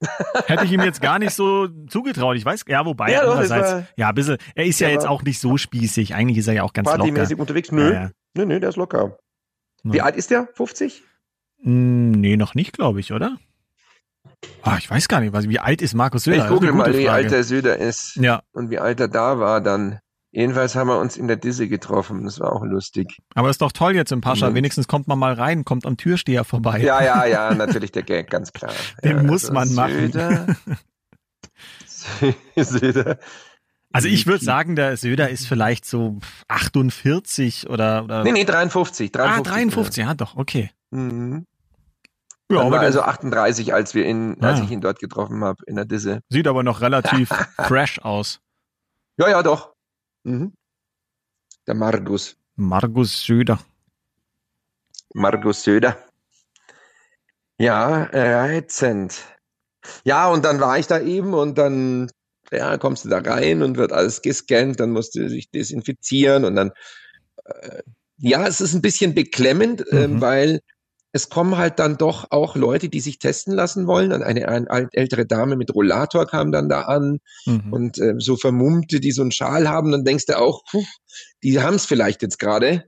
Hätte 0.46 0.64
ich 0.64 0.72
ihm 0.72 0.80
jetzt 0.82 1.00
gar 1.02 1.18
nicht 1.18 1.34
so 1.34 1.66
zugetraut. 1.88 2.36
Ich 2.36 2.44
weiß, 2.44 2.64
ja, 2.68 2.86
wobei, 2.86 3.10
Ja, 3.12 3.22
andererseits, 3.22 3.72
war- 3.72 3.86
ja, 3.96 4.08
ein 4.10 4.14
bisschen, 4.14 4.38
er 4.54 4.64
ist 4.64 4.78
ja 4.78 4.86
Der 4.86 4.94
jetzt 4.94 5.06
auch 5.06 5.22
nicht 5.24 5.40
so 5.40 5.56
spießig. 5.56 6.14
Eigentlich 6.14 6.38
ist 6.38 6.46
er 6.46 6.54
ja 6.54 6.62
auch 6.62 6.72
ganz 6.72 6.86
locker. 6.86 6.98
Partymäßig 6.98 7.38
unterwegs. 7.38 7.72
Nö, 7.72 7.92
Ja, 7.92 8.02
ja. 8.04 8.10
nö, 8.34 8.46
nö, 8.46 8.60
der 8.60 8.68
ist 8.70 8.76
locker. 8.76 9.18
Wie 9.82 9.96
Ja. 9.98 10.04
alt 10.04 10.14
ist 10.16 10.30
der? 10.30 10.48
50? 10.54 11.02
Mm, 11.62 12.12
Nee, 12.12 12.36
noch 12.36 12.54
nicht, 12.54 12.72
glaube 12.72 13.00
ich, 13.00 13.12
oder? 13.12 13.36
Ah, 14.62 14.76
ich 14.78 14.90
weiß 14.90 15.08
gar 15.08 15.20
nicht, 15.20 15.32
was, 15.32 15.48
wie 15.48 15.58
alt 15.58 15.82
ist 15.82 15.94
Markus 15.94 16.24
Söder? 16.24 16.36
ich 16.36 16.42
Das 16.44 16.52
gute 16.52 16.72
mal, 16.72 16.92
wie 16.92 17.04
Frage. 17.04 17.10
alt 17.10 17.30
der 17.30 17.44
Söder 17.44 17.76
ist 17.76 18.16
Ja, 18.16 18.42
und 18.52 18.70
wie 18.70 18.78
alt 18.78 19.00
er 19.00 19.08
da 19.08 19.38
war 19.38 19.60
dann. 19.60 19.98
Jedenfalls 20.30 20.74
haben 20.76 20.88
wir 20.88 20.98
uns 20.98 21.16
in 21.16 21.26
der 21.26 21.36
Disse 21.36 21.68
getroffen. 21.68 22.24
Das 22.24 22.38
war 22.38 22.52
auch 22.52 22.62
lustig. 22.62 23.18
aber 23.34 23.48
ist 23.48 23.62
doch 23.62 23.72
toll 23.72 23.96
jetzt 23.96 24.12
im 24.12 24.20
Pascha. 24.20 24.46
Moment. 24.46 24.56
Wenigstens 24.58 24.86
kommt 24.86 25.08
man 25.08 25.18
mal 25.18 25.32
rein, 25.32 25.64
kommt 25.64 25.86
am 25.86 25.96
Türsteher 25.96 26.44
vorbei. 26.44 26.80
Ja, 26.80 27.02
ja, 27.02 27.24
ja, 27.24 27.54
natürlich 27.54 27.92
der 27.92 28.02
Gag, 28.02 28.28
ganz 28.30 28.52
klar. 28.52 28.72
Den 29.02 29.16
ja, 29.16 29.22
muss 29.22 29.50
man 29.50 29.72
machen. 29.74 30.12
Söder, 30.12 30.46
Söder. 32.56 33.18
Also 33.90 34.08
ich 34.08 34.26
würde 34.26 34.44
sagen, 34.44 34.76
der 34.76 34.96
Söder 34.98 35.30
ist 35.30 35.46
vielleicht 35.46 35.86
so 35.86 36.18
48 36.48 37.70
oder, 37.70 38.04
oder 38.04 38.22
Nee, 38.22 38.32
nee, 38.32 38.44
53. 38.44 39.10
53 39.10 39.38
ah, 39.38 39.54
53, 39.56 40.04
ja 40.04 40.14
doch, 40.14 40.36
okay. 40.36 40.70
Mhm. 40.90 41.46
Ja, 42.50 42.56
Ja, 42.56 42.62
aber 42.62 42.80
also 42.80 43.02
38, 43.02 43.74
als 43.74 43.94
wir 43.94 44.06
ihn, 44.06 44.36
als 44.42 44.60
Ah. 44.60 44.64
ich 44.64 44.70
ihn 44.70 44.80
dort 44.80 44.98
getroffen 45.00 45.44
habe 45.44 45.62
in 45.66 45.76
der 45.76 45.84
Disse. 45.84 46.20
sieht 46.30 46.46
aber 46.46 46.62
noch 46.62 46.80
relativ 46.80 47.28
fresh 47.58 47.98
aus. 48.00 48.40
Ja, 49.18 49.28
ja, 49.28 49.42
doch. 49.42 49.74
Mhm. 50.24 50.54
Der 51.66 51.74
Margus. 51.74 52.36
Markus 52.56 53.22
Söder. 53.24 53.58
Margus 55.14 55.62
Söder. 55.62 55.98
Ja, 57.58 58.04
reizend. 58.12 59.20
Ja, 60.04 60.28
und 60.28 60.44
dann 60.44 60.60
war 60.60 60.78
ich 60.78 60.86
da 60.86 61.00
eben 61.00 61.34
und 61.34 61.58
dann, 61.58 62.10
ja, 62.52 62.78
kommst 62.78 63.04
du 63.04 63.08
da 63.08 63.18
rein 63.18 63.62
und 63.62 63.76
wird 63.76 63.92
alles 63.92 64.22
gescannt, 64.22 64.80
dann 64.80 64.90
musst 64.90 65.14
du 65.14 65.28
dich 65.28 65.50
desinfizieren 65.50 66.44
und 66.44 66.56
dann, 66.56 66.72
äh, 67.44 67.82
ja, 68.18 68.46
es 68.46 68.60
ist 68.60 68.74
ein 68.74 68.82
bisschen 68.82 69.14
beklemmend, 69.14 69.84
ähm, 69.90 70.14
Mhm. 70.14 70.20
weil 70.20 70.60
es 71.12 71.30
kommen 71.30 71.56
halt 71.56 71.78
dann 71.78 71.96
doch 71.96 72.26
auch 72.30 72.54
Leute, 72.54 72.88
die 72.88 73.00
sich 73.00 73.18
testen 73.18 73.54
lassen 73.54 73.86
wollen. 73.86 74.12
Und 74.12 74.22
Eine, 74.22 74.48
eine 74.48 74.88
ältere 74.92 75.24
Dame 75.26 75.56
mit 75.56 75.74
Rollator 75.74 76.26
kam 76.26 76.52
dann 76.52 76.68
da 76.68 76.82
an 76.82 77.20
Mhm. 77.46 77.72
und 77.72 77.98
äh, 77.98 78.14
so 78.18 78.36
Vermummte, 78.36 79.00
die 79.00 79.12
so 79.12 79.22
einen 79.22 79.32
Schal 79.32 79.68
haben, 79.68 79.90
dann 79.90 80.04
denkst 80.04 80.26
du 80.26 80.38
auch, 80.38 80.62
puh, 80.70 80.84
die 81.42 81.60
haben 81.60 81.74
es 81.76 81.86
vielleicht 81.86 82.22
jetzt 82.22 82.38
gerade. 82.38 82.84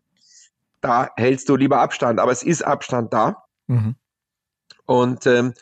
Da 0.83 1.11
hältst 1.17 1.49
du 1.49 1.57
lieber 1.57 1.81
Abstand, 1.81 2.21
aber 2.21 2.33
es 2.33 2.43
ist 2.43 2.63
Abstand 2.63 3.13
da. 3.13 3.43
Mhm. 3.69 3.97
Und 4.87 5.27
ähm, 5.27 5.55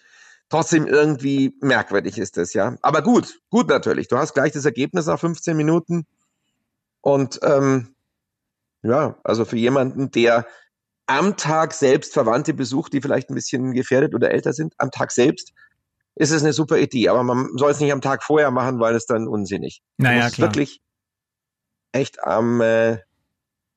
trotzdem 0.49 0.87
irgendwie 0.87 1.55
merkwürdig 1.61 2.19
ist 2.19 2.37
das, 2.37 2.55
ja. 2.55 2.77
Aber 2.83 3.03
gut, 3.03 3.39
gut 3.51 3.69
natürlich. 3.69 4.09
Du 4.09 4.17
hast 4.17 4.35
gleich 4.35 4.53
das 4.53 4.65
Ergebnis 4.65 5.07
nach 5.07 5.21
15 5.21 5.57
Minuten. 5.57 6.07
Und 7.03 7.39
ähm, 7.43 7.95
ja, 8.83 9.17
also 9.25 9.45
für 9.45 9.57
jemanden, 9.57 10.11
der 10.11 10.47
am 11.09 11.37
Tag 11.37 11.73
selbst 11.73 12.13
Verwandte 12.13 12.55
besucht, 12.55 12.93
die 12.93 13.01
vielleicht 13.01 13.31
ein 13.31 13.35
bisschen 13.35 13.73
gefährdet 13.73 14.15
oder 14.15 14.31
älter 14.31 14.53
sind, 14.53 14.75
am 14.79 14.91
Tag 14.91 15.11
selbst, 15.11 15.53
ist 16.15 16.31
es 16.31 16.43
eine 16.43 16.53
super 16.53 16.79
Idee. 16.79 17.09
Aber 17.09 17.23
man 17.23 17.49
soll 17.57 17.71
es 17.71 17.81
nicht 17.81 17.93
am 17.93 18.03
Tag 18.03 18.23
vorher 18.23 18.51
machen, 18.51 18.79
weil 18.79 18.95
es 18.95 19.07
dann 19.07 19.27
unsinnig. 19.27 19.83
Du 19.97 20.05
Naja, 20.05 20.27
es 20.27 20.35
klar. 20.35 20.49
wirklich 20.49 20.81
echt 21.93 22.23
am 22.23 22.61
äh, 22.61 22.99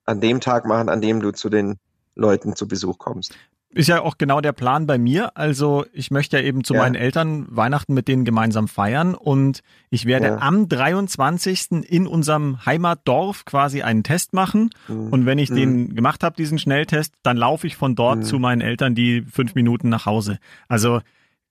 an 0.05 0.19
dem 0.19 0.41
Tag 0.41 0.65
machen, 0.65 0.89
an 0.89 1.01
dem 1.01 1.21
du 1.21 1.31
zu 1.31 1.49
den 1.49 1.79
Leuten 2.15 2.55
zu 2.55 2.67
Besuch 2.67 2.97
kommst. 2.97 3.33
Ist 3.73 3.87
ja 3.87 4.01
auch 4.01 4.17
genau 4.17 4.41
der 4.41 4.51
Plan 4.51 4.85
bei 4.85 4.97
mir. 4.97 5.37
Also 5.37 5.85
ich 5.93 6.11
möchte 6.11 6.37
ja 6.37 6.43
eben 6.43 6.65
zu 6.65 6.73
Ja. 6.73 6.81
meinen 6.81 6.95
Eltern 6.95 7.45
Weihnachten 7.49 7.93
mit 7.93 8.09
denen 8.09 8.25
gemeinsam 8.25 8.67
feiern 8.67 9.15
und 9.15 9.61
ich 9.89 10.05
werde 10.05 10.27
Ja. 10.27 10.37
am 10.39 10.67
23. 10.67 11.83
in 11.87 12.05
unserem 12.05 12.65
Heimatdorf 12.65 13.45
quasi 13.45 13.81
einen 13.81 14.03
Test 14.03 14.33
machen. 14.33 14.71
Mhm. 14.89 15.07
Und 15.13 15.25
wenn 15.25 15.39
ich 15.39 15.49
Mhm. 15.51 15.55
den 15.55 15.95
gemacht 15.95 16.23
habe, 16.23 16.35
diesen 16.35 16.59
Schnelltest, 16.59 17.13
dann 17.23 17.37
laufe 17.37 17.65
ich 17.65 17.77
von 17.77 17.95
dort 17.95 18.19
Mhm. 18.19 18.23
zu 18.23 18.39
meinen 18.39 18.61
Eltern 18.61 18.93
die 18.93 19.21
fünf 19.21 19.55
Minuten 19.55 19.87
nach 19.89 20.05
Hause. 20.05 20.37
Also 20.67 21.01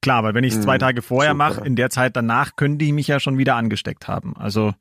klar, 0.02 0.22
weil 0.22 0.34
wenn 0.34 0.44
ich 0.44 0.52
es 0.52 0.58
Mhm. 0.58 0.62
zwei 0.64 0.78
Tage 0.78 1.00
vorher 1.02 1.32
mache, 1.34 1.62
in 1.64 1.74
der 1.74 1.88
Zeit 1.88 2.16
danach 2.16 2.54
können 2.56 2.76
die 2.76 2.92
mich 2.92 3.08
ja 3.08 3.18
schon 3.18 3.38
wieder 3.38 3.56
angesteckt 3.56 4.08
haben. 4.08 4.36
Also 4.36 4.74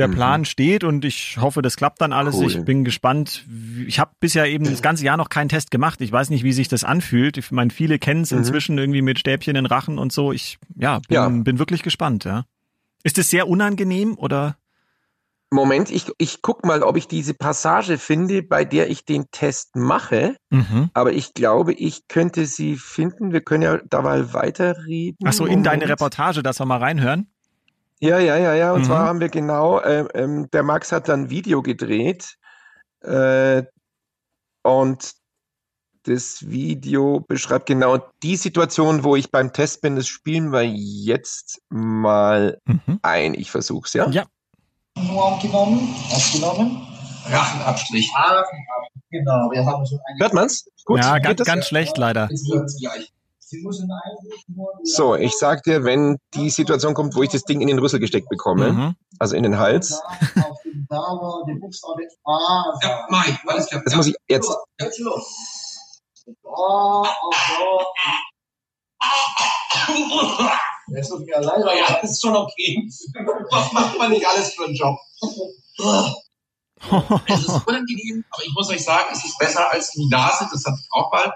der 0.00 0.08
Mhm. 0.08 0.14
Plan 0.14 0.44
steht 0.44 0.82
und 0.82 1.04
ich 1.04 1.36
hoffe, 1.40 1.62
das 1.62 1.76
klappt 1.76 2.00
dann 2.00 2.12
alles. 2.12 2.34
Cool. 2.34 2.46
Ich 2.46 2.64
bin 2.64 2.82
gespannt. 2.84 3.44
Ich 3.86 4.00
habe 4.00 4.10
bisher 4.18 4.46
eben 4.46 4.64
das 4.64 4.82
ganze 4.82 5.04
Jahr 5.04 5.16
noch 5.16 5.28
keinen 5.28 5.48
Test 5.48 5.70
gemacht. 5.70 6.00
Ich 6.00 6.10
weiß 6.10 6.30
nicht, 6.30 6.42
wie 6.42 6.52
sich 6.52 6.66
das 6.68 6.82
anfühlt. 6.82 7.36
Ich 7.38 7.50
meine, 7.52 7.70
viele 7.70 7.98
kennen 7.98 8.22
es 8.22 8.32
Mhm. 8.32 8.38
inzwischen 8.38 8.78
irgendwie 8.78 9.02
mit 9.02 9.18
Stäbchen 9.18 9.54
in 9.56 9.66
Rachen 9.66 9.98
und 9.98 10.12
so. 10.12 10.32
Ich 10.32 10.58
ja, 10.76 10.98
bin, 11.08 11.14
Ja. 11.14 11.28
bin 11.28 11.58
wirklich 11.60 11.82
gespannt. 11.82 12.24
Ja. 12.24 12.44
Ist 13.04 13.18
es 13.18 13.30
sehr 13.30 13.46
unangenehm 13.48 14.18
oder? 14.18 14.56
Moment, 15.52 15.90
ich, 15.90 16.06
ich 16.18 16.42
guck 16.42 16.64
mal, 16.64 16.84
ob 16.84 16.96
ich 16.96 17.08
diese 17.08 17.34
Passage 17.34 17.98
finde, 17.98 18.42
bei 18.44 18.64
der 18.64 18.88
ich 18.88 19.04
den 19.04 19.24
Test 19.32 19.74
mache. 19.74 20.36
Mhm. 20.50 20.90
Aber 20.94 21.12
ich 21.12 21.34
glaube, 21.34 21.72
ich 21.72 22.06
könnte 22.06 22.46
sie 22.46 22.76
finden. 22.76 23.32
Wir 23.32 23.40
können 23.40 23.64
ja 23.64 23.78
da 23.88 24.00
mal 24.00 24.32
weiterreden. 24.32 25.18
Ach 25.24 25.32
so, 25.32 25.46
in 25.46 25.64
deine 25.64 25.78
Moment. 25.78 25.90
Reportage, 25.90 26.44
dass 26.44 26.60
wir 26.60 26.66
mal 26.66 26.78
reinhören. 26.78 27.32
Ja, 28.00 28.18
ja, 28.18 28.36
ja, 28.36 28.54
ja. 28.54 28.72
Und 28.72 28.80
Mhm. 28.80 28.84
zwar 28.86 29.06
haben 29.06 29.20
wir 29.20 29.28
genau, 29.28 29.82
ähm, 29.82 30.08
ähm, 30.14 30.50
der 30.50 30.62
Max 30.62 30.90
hat 30.92 31.08
dann 31.08 31.24
ein 31.24 31.30
Video 31.30 31.62
gedreht. 31.62 32.36
Äh, 33.02 33.62
und 34.62 35.12
das 36.04 36.48
Video 36.48 37.20
beschreibt 37.20 37.66
genau 37.66 37.98
die 38.22 38.36
Situation, 38.36 39.04
wo 39.04 39.16
ich 39.16 39.30
beim 39.30 39.52
Test 39.52 39.82
bin. 39.82 39.96
Das 39.96 40.06
spielen 40.06 40.50
wir 40.50 40.62
jetzt 40.64 41.60
mal 41.68 42.58
Mhm. 42.64 42.98
ein. 43.02 43.34
Ich 43.34 43.50
versuch's, 43.50 43.92
ja? 43.92 44.08
Ja. 44.08 44.24
Nur 44.96 45.22
aufgenommen, 45.24 45.94
aufgenommen. 46.10 46.86
Rachenabstrich. 47.26 48.10
Genau, 49.10 49.50
wir 49.50 49.64
haben 49.66 49.84
schon. 49.86 49.98
Hört 50.18 50.32
man's? 50.34 50.66
Gut. 50.84 51.00
ja, 51.00 51.18
ganz, 51.18 51.42
ganz 51.44 51.66
schlecht 51.66 51.98
leider. 51.98 52.28
Jetzt 52.30 52.48
wird's 52.50 52.78
gleich. 52.78 53.12
So, 54.84 55.14
ich 55.16 55.32
sag 55.36 55.62
dir, 55.64 55.84
wenn 55.84 56.16
die 56.34 56.50
Situation 56.50 56.94
kommt, 56.94 57.14
wo 57.16 57.22
ich 57.22 57.30
das 57.30 57.42
Ding 57.42 57.60
in 57.60 57.68
den 57.68 57.78
Rüssel 57.78 57.98
gesteckt 58.00 58.28
bekomme, 58.28 58.72
Mhm. 58.72 58.94
also 59.18 59.36
in 59.36 59.42
den 59.42 59.58
Hals, 59.58 60.00
Ja, 62.82 63.06
ich. 63.26 63.38
Alles 63.48 63.66
klar. 63.68 63.82
das 63.84 63.94
muss 63.96 64.06
ich 64.06 64.14
jetzt. 64.28 64.50
Jetzt 64.80 64.98
los. 65.00 66.00
A, 66.44 67.02
auf 67.02 67.34
A. 69.02 69.08
Es 70.96 71.08
tut 71.08 71.24
mir 71.24 71.40
leid, 71.40 71.62
aber 71.62 71.76
Ja, 71.76 71.86
ist 72.02 72.20
schon 72.20 72.36
okay. 72.36 72.88
Was 73.50 73.72
macht 73.72 73.96
man 73.98 74.10
nicht 74.10 74.26
alles 74.26 74.54
für 74.54 74.64
einen 74.64 74.74
Job? 74.74 74.96
Es 77.28 77.40
ist 77.40 77.66
unangenehm, 77.68 78.24
aber 78.30 78.42
ich 78.42 78.52
muss 78.54 78.70
euch 78.70 78.82
sagen, 78.82 79.10
es 79.12 79.22
ist 79.22 79.36
besser 79.38 79.70
als 79.70 79.90
die 79.90 80.08
Nase. 80.08 80.48
Das 80.50 80.64
hatte 80.64 80.78
ich 80.80 80.88
auch 80.92 81.12
mal. 81.12 81.30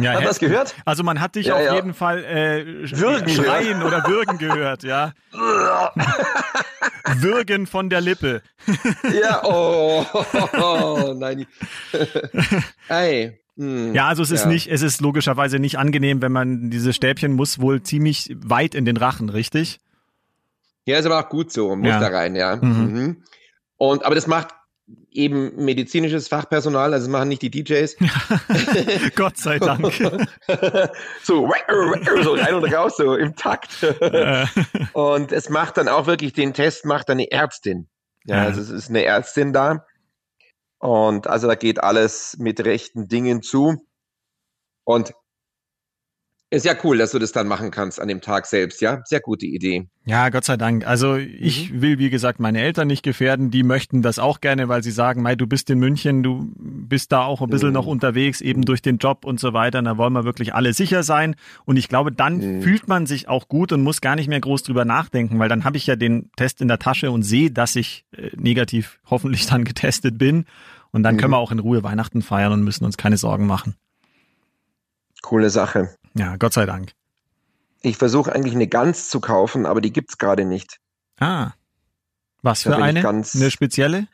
Ja, 0.00 0.14
Hat 0.14 0.24
was 0.24 0.38
gehört? 0.40 0.74
also 0.84 1.04
man 1.04 1.20
hat 1.20 1.36
dich 1.36 1.46
Ja, 1.46 1.54
auf 1.54 1.62
ja. 1.62 1.74
jeden 1.76 1.94
Fall 1.94 2.24
äh, 2.24 2.64
Würgen 2.98 3.26
gehört. 3.26 3.46
schreien 3.46 3.82
oder 3.82 4.04
würgen 4.06 4.38
gehört, 4.38 4.82
ja. 4.82 5.12
Würgen 7.16 7.66
von 7.66 7.90
der 7.90 8.00
Lippe. 8.00 8.42
ja, 9.22 9.42
oh, 9.44 11.14
nein. 11.16 11.46
Ey. 12.88 13.38
hm. 13.56 13.94
Ja, 13.94 14.08
also 14.08 14.22
es 14.22 14.30
ist 14.30 14.42
Ja. 14.42 14.48
nicht, 14.48 14.68
es 14.68 14.82
ist 14.82 15.00
logischerweise 15.00 15.58
nicht 15.58 15.78
angenehm, 15.78 16.22
wenn 16.22 16.32
man 16.32 16.70
diese 16.70 16.92
Stäbchen 16.92 17.32
muss 17.32 17.60
wohl 17.60 17.82
ziemlich 17.82 18.34
weit 18.44 18.74
in 18.74 18.84
den 18.84 18.96
Rachen, 18.96 19.28
richtig? 19.28 19.78
Ja, 20.86 20.98
ist 20.98 21.06
aber 21.06 21.20
auch 21.24 21.28
gut 21.28 21.52
so, 21.52 21.76
muss 21.76 21.88
da 21.90 22.08
rein, 22.08 22.34
ja. 22.34 22.56
Mhm. 22.56 22.92
Mhm. 22.92 23.22
Und, 23.76 24.04
aber 24.04 24.14
das 24.14 24.26
macht 24.26 24.48
eben 25.12 25.54
medizinisches 25.64 26.28
Fachpersonal, 26.28 26.92
also 26.94 27.10
machen 27.10 27.28
nicht 27.28 27.42
die 27.42 27.50
DJs. 27.50 27.96
Gott 29.16 29.36
sei 29.36 29.58
Dank. 29.58 29.92
so, 31.22 31.50
so 32.22 32.34
rein 32.34 32.54
und 32.54 32.72
raus, 32.72 32.96
so 32.96 33.14
im 33.16 33.34
Takt. 33.36 33.84
Und 34.92 35.32
es 35.32 35.48
macht 35.48 35.76
dann 35.76 35.88
auch 35.88 36.06
wirklich 36.06 36.32
den 36.32 36.54
Test, 36.54 36.84
macht 36.84 37.08
dann 37.08 37.18
eine 37.18 37.30
Ärztin. 37.30 37.88
Ja, 38.24 38.36
Ja. 38.36 38.42
also 38.44 38.60
es 38.60 38.70
ist 38.70 38.88
eine 38.90 39.04
Ärztin 39.04 39.52
da. 39.52 39.86
Und 40.78 41.26
also 41.26 41.46
da 41.46 41.54
geht 41.54 41.82
alles 41.82 42.36
mit 42.38 42.64
rechten 42.64 43.08
Dingen 43.08 43.42
zu. 43.42 43.86
Und 44.84 45.12
ist 46.52 46.64
ja 46.64 46.74
cool, 46.82 46.98
dass 46.98 47.12
du 47.12 47.18
das 47.20 47.30
dann 47.30 47.46
machen 47.46 47.70
kannst 47.70 48.00
an 48.00 48.08
dem 48.08 48.20
Tag 48.20 48.44
selbst, 48.46 48.80
ja? 48.80 49.02
Sehr 49.04 49.20
gute 49.20 49.46
Idee. 49.46 49.86
ja, 50.04 50.28
Gott 50.30 50.44
sei 50.44 50.56
Dank. 50.56 50.84
Also 50.84 51.14
ich 51.16 51.70
Mhm. 51.70 51.82
will, 51.82 51.98
wie 52.00 52.10
gesagt, 52.10 52.40
meine 52.40 52.60
Eltern 52.60 52.88
nicht 52.88 53.04
gefährden. 53.04 53.52
Die 53.52 53.62
möchten 53.62 54.02
das 54.02 54.18
auch 54.18 54.40
gerne, 54.40 54.68
weil 54.68 54.82
sie 54.82 54.90
sagen, 54.90 55.22
Mei, 55.22 55.36
du 55.36 55.46
bist 55.46 55.70
in 55.70 55.78
München, 55.78 56.24
du 56.24 56.50
bist 56.58 57.12
da 57.12 57.22
auch 57.22 57.40
ein 57.40 57.48
bisschen 57.50 57.68
Mhm. 57.68 57.74
noch 57.74 57.86
unterwegs, 57.86 58.40
eben 58.40 58.62
durch 58.62 58.82
den 58.82 58.98
Job 58.98 59.24
und 59.24 59.38
so 59.38 59.52
weiter. 59.52 59.78
Und 59.78 59.84
da 59.84 59.96
wollen 59.96 60.12
wir 60.12 60.24
wirklich 60.24 60.52
alle 60.52 60.72
sicher 60.72 61.04
sein. 61.04 61.36
Und 61.66 61.76
ich 61.76 61.88
glaube, 61.88 62.10
dann 62.10 62.38
Mhm. 62.58 62.62
fühlt 62.62 62.88
man 62.88 63.06
sich 63.06 63.28
auch 63.28 63.46
gut 63.46 63.70
und 63.72 63.82
muss 63.82 64.00
gar 64.00 64.16
nicht 64.16 64.26
mehr 64.28 64.40
groß 64.40 64.64
drüber 64.64 64.84
nachdenken, 64.84 65.38
weil 65.38 65.48
dann 65.48 65.62
habe 65.62 65.76
ich 65.76 65.86
ja 65.86 65.94
den 65.94 66.30
Test 66.36 66.60
in 66.60 66.66
der 66.66 66.80
Tasche 66.80 67.12
und 67.12 67.22
sehe, 67.22 67.52
dass 67.52 67.76
ich 67.76 68.04
äh, 68.16 68.30
negativ 68.36 68.98
hoffentlich 69.08 69.46
dann 69.46 69.62
getestet 69.64 70.18
bin. 70.18 70.46
Und 70.90 71.04
dann 71.04 71.14
Mhm. 71.14 71.18
können 71.20 71.32
wir 71.34 71.38
auch 71.38 71.52
in 71.52 71.60
Ruhe 71.60 71.84
Weihnachten 71.84 72.22
feiern 72.22 72.50
und 72.52 72.64
müssen 72.64 72.84
uns 72.84 72.96
keine 72.96 73.16
Sorgen 73.18 73.46
machen. 73.46 73.76
Coole 75.22 75.50
Sache. 75.50 75.94
Ja, 76.14 76.36
Gott 76.36 76.52
sei 76.52 76.66
Dank. 76.66 76.92
Ich 77.82 77.96
versuche 77.96 78.32
eigentlich 78.32 78.54
eine 78.54 78.66
Gans 78.68 79.08
zu 79.08 79.20
kaufen, 79.20 79.64
aber 79.66 79.80
die 79.80 79.92
gibt's 79.92 80.18
gerade 80.18 80.44
nicht. 80.44 80.78
Ah. 81.18 81.52
Was 82.42 82.62
Da 82.62 82.76
für 82.76 82.82
eine? 82.82 83.02
ganz- 83.02 83.34
Eine 83.34 83.50
spezielle? 83.50 84.06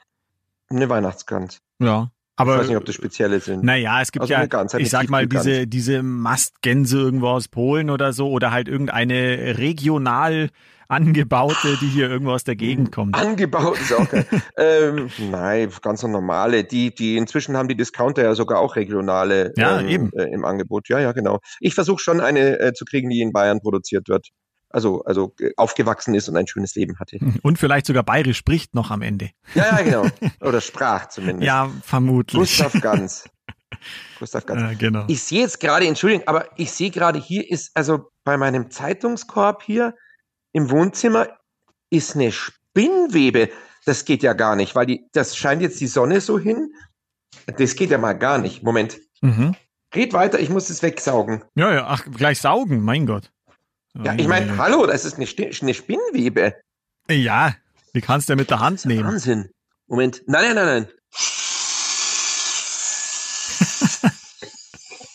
Eine 0.69 0.89
Weihnachtsgans. 0.89 1.59
Ja. 1.79 2.11
Ich 2.37 2.41
Aber 2.41 2.59
weiß 2.59 2.69
nicht, 2.69 2.77
ob 2.77 2.85
das 2.85 2.95
spezielle 2.95 3.41
sind. 3.41 3.65
naja, 3.65 4.03
es 4.03 4.13
gibt 4.13 4.31
Also 4.31 4.35
ja, 4.35 4.79
ich 4.79 4.91
sag 4.91 5.09
mal, 5.09 5.27
diese, 5.27 5.67
diese 5.67 6.03
Mastgänse 6.03 6.99
irgendwo 6.99 7.29
aus 7.29 7.49
Polen 7.49 7.89
oder 7.89 8.13
so 8.13 8.29
oder 8.29 8.51
halt 8.51 8.69
irgendeine 8.69 9.57
regional 9.57 10.51
angebaute, 10.89 11.79
die 11.81 11.87
hier 11.87 12.11
irgendwo 12.11 12.33
aus 12.33 12.45
der 12.45 12.57
Gegend 12.57 12.93
kommt. 12.93 13.15
Angebaut 13.15 13.81
ist 13.81 13.93
auch 13.95 14.09
geil. 14.09 14.27
ähm, 14.59 15.09
nein, 15.31 15.71
ganz 15.81 16.03
normale. 16.03 16.65
Die, 16.65 16.95
die 16.95 17.17
inzwischen 17.17 17.57
haben 17.57 17.69
die 17.69 17.75
Discounter 17.75 18.23
ja 18.23 18.35
sogar 18.35 18.61
auch 18.61 18.77
regionale 18.77 19.55
Ja, 19.57 19.81
ähm, 19.81 19.89
eben. 19.89 20.13
Äh, 20.13 20.33
im 20.33 20.45
Angebot. 20.45 20.91
Ja, 20.91 20.99
ja, 20.99 21.13
genau. 21.13 21.41
Ich 21.61 21.75
versuche 21.75 22.01
schon 22.01 22.21
eine 22.21 22.61
äh, 22.61 22.73
zu 22.75 22.85
kriegen, 22.85 23.09
die 23.09 23.23
in 23.23 23.33
Bayern 23.33 23.61
produziert 23.61 24.09
wird. 24.09 24.29
Also, 24.77 25.03
also 25.05 25.35
äh, 25.41 25.53
aufgewachsen 25.57 26.15
ist 26.15 26.29
und 26.29 26.37
ein 26.37 26.47
schönes 26.47 26.75
Leben 26.75 26.99
hatte. 26.99 27.19
Und 27.43 27.59
vielleicht 27.59 27.87
sogar 27.87 28.03
bayerisch 28.03 28.37
spricht 28.37 28.75
noch 28.75 28.91
am 28.91 29.01
Ende. 29.01 29.31
Ja, 29.55 29.79
ja, 29.79 29.83
genau. 29.83 30.07
Oder 30.47 30.61
sprach 30.61 31.09
zumindest. 31.09 31.47
Ja, 31.47 31.71
vermutlich. 31.83 32.39
Gustav 32.39 32.79
Ganz. 32.83 33.27
Gustav 34.19 34.45
Ganz. 34.45 34.61
Ja, 34.61 34.75
genau. 34.75 35.05
Ich 35.09 35.23
sehe 35.23 35.41
jetzt 35.41 35.61
gerade, 35.61 35.87
Entschuldigung, 35.87 36.29
aber 36.29 36.51
ich 36.59 36.73
sehe 36.73 36.91
gerade, 36.91 37.19
hier 37.19 37.51
ist, 37.51 37.75
also 37.75 38.11
bei 38.23 38.37
meinem 38.37 38.71
Zeitungskorb 38.71 39.63
hier 39.63 39.95
im 40.53 40.71
Wohnzimmer 40.71 41.27
ist 41.89 42.15
eine 42.15 42.31
Spinnwebe. 42.31 43.49
Das 43.87 44.05
geht 44.05 44.23
ja 44.23 44.35
gar 44.35 44.57
nicht, 44.57 44.75
weil 44.75 44.85
die, 44.85 45.09
das 45.13 45.39
scheint 45.39 45.63
jetzt 45.63 45.81
die 45.81 45.87
Sonne 45.87 46.21
so 46.21 46.39
hin. 46.39 46.69
Das 47.47 47.77
geht 47.77 47.89
ja 47.89 47.97
mal 47.97 48.13
gar 48.13 48.37
nicht. 48.37 48.63
Moment. 48.63 48.99
Mhm. 49.23 49.57
Geht 49.91 50.13
weiter, 50.13 50.39
ich 50.39 50.51
muss 50.51 50.69
es 50.69 50.83
wegsaugen. 50.83 51.45
Ja, 51.55 51.73
ja, 51.73 51.87
ach, 51.87 52.05
gleich 52.05 52.43
saugen, 52.43 52.83
mein 52.83 53.07
Gott. 53.07 53.33
Ja, 54.05 54.15
ich 54.15 54.29
meine, 54.29 54.57
hallo, 54.59 54.87
das 54.87 55.05
ist 55.05 55.17
eine, 55.17 55.27
eine 55.27 55.75
Spinnwebe. 55.75 56.55
Ja, 57.09 57.55
die 57.95 58.01
kannst 58.01 58.29
du 58.29 58.33
ja 58.33 58.37
mit 58.37 58.51
der 58.51 58.61
Hand 58.61 58.85
nehmen. 58.85 59.05
Wahnsinn. 59.07 59.51
Moment. 59.87 60.23
Nein, 60.27 60.55
nein, 60.55 60.55
nein, 60.55 60.67
nein. 60.67 60.93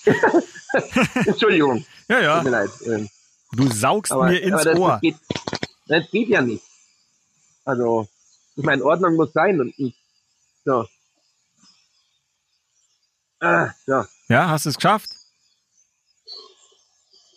Entschuldigung, 1.26 1.86
Ja, 2.08 2.38
tut 2.38 2.46
mir 2.46 2.52
ja, 2.52 2.60
leid. 2.62 2.70
Ähm, 2.86 3.10
du 3.54 3.72
saugst 3.72 4.12
Aber, 4.12 4.30
mir 4.30 4.42
ins 4.42 4.64
das, 4.64 4.78
Ohr. 4.78 4.92
Das 4.94 5.02
geht, 5.02 5.16
das 5.88 6.10
geht 6.10 6.30
ja 6.30 6.42
nicht. 6.42 6.64
Also, 7.66 8.08
ich 8.56 8.64
meine, 8.64 8.84
Ordnung 8.84 9.16
muss 9.16 9.32
sein 9.34 9.60
und 9.60 9.74
ich, 9.78 9.96
so. 10.66 10.88
Ah, 13.40 13.72
so. 13.86 14.06
Ja, 14.30 14.50
hast 14.50 14.66
du 14.66 14.70
es 14.70 14.76
geschafft? 14.76 15.10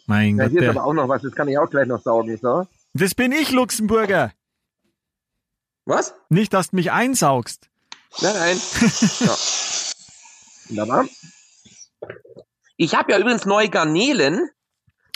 Mein 0.07 0.37
Ja, 0.37 0.45
Gott, 0.45 0.53
hier 0.53 0.63
ist 0.63 0.69
aber 0.69 0.85
auch 0.85 0.93
noch 0.93 1.09
was, 1.09 1.23
das 1.23 1.33
kann 1.35 1.49
ich 1.49 1.59
auch 1.59 1.71
gleich 1.71 1.87
noch 1.87 2.03
saugen, 2.03 2.37
so. 2.41 2.67
das 2.93 3.15
bin 3.15 3.33
ich, 3.33 3.51
Luxemburger. 3.51 4.33
Was? 5.87 6.15
Nicht, 6.29 6.53
dass 6.53 6.71
du 6.71 6.77
mich 6.77 6.93
einsaugst. 6.93 7.69
Nein, 8.21 8.35
nein. 8.35 8.57
so. 8.57 9.27
Wunderbar. 10.69 11.07
Ich 12.77 12.95
habe 12.95 13.13
ja 13.13 13.19
übrigens 13.19 13.45
neue 13.45 13.69
Garnelen 13.69 14.49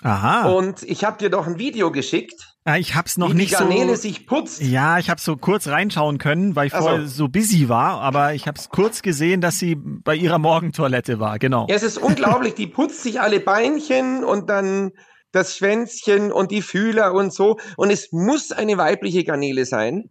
Aha. 0.02 0.48
und 0.48 0.82
ich 0.84 1.02
habe 1.04 1.18
dir 1.18 1.28
doch 1.30 1.46
ein 1.46 1.58
Video 1.58 1.90
geschickt, 1.90 2.54
Ah, 2.64 2.76
ich 2.76 2.94
hab's 2.94 3.16
noch 3.16 3.30
wie 3.30 3.34
nicht 3.34 3.52
die 3.52 3.54
Garnele 3.56 3.96
so. 3.96 4.02
sich 4.02 4.26
putzt. 4.26 4.60
Ja, 4.60 4.98
ich 4.98 5.08
habe 5.08 5.18
so 5.20 5.36
kurz 5.38 5.68
reinschauen 5.68 6.18
können, 6.18 6.54
weil 6.54 6.66
ich 6.66 6.74
Ach 6.74 6.80
so. 6.80 6.84
vorher 6.88 7.06
so 7.06 7.28
busy 7.28 7.70
war, 7.70 8.00
aber 8.02 8.34
ich 8.34 8.46
habe 8.46 8.58
es 8.58 8.68
kurz 8.68 9.00
gesehen, 9.00 9.40
dass 9.40 9.58
sie 9.58 9.74
bei 9.76 10.14
ihrer 10.14 10.38
Morgentoilette 10.38 11.18
war. 11.18 11.38
Genau. 11.38 11.66
Ja, 11.70 11.76
es 11.76 11.82
ist 11.82 11.96
unglaublich, 11.96 12.54
die 12.54 12.66
putzt 12.66 13.02
sich 13.02 13.22
alle 13.22 13.40
Beinchen 13.40 14.22
und 14.22 14.50
dann 14.50 14.90
das 15.32 15.56
Schwänzchen 15.56 16.30
und 16.30 16.50
die 16.50 16.60
Fühler 16.60 17.14
und 17.14 17.32
so. 17.32 17.56
Und 17.78 17.90
es 17.90 18.12
muss 18.12 18.52
eine 18.52 18.76
weibliche 18.76 19.24
Garnele 19.24 19.64
sein, 19.64 20.10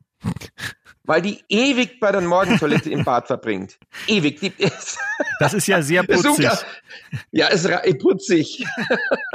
weil 1.08 1.22
die 1.22 1.44
ewig 1.50 2.00
bei 2.00 2.12
der 2.12 2.22
Morgentoilette 2.22 2.92
im 2.92 3.04
Bad 3.04 3.28
verbringt. 3.28 3.80
Ewig. 4.08 4.40
Die 4.40 4.54
Das 5.40 5.54
ist 5.54 5.68
ja 5.68 5.82
sehr 5.82 6.04
putzig. 6.04 6.50
ja, 7.32 7.48
ist 7.48 7.68
putzig. 8.00 8.66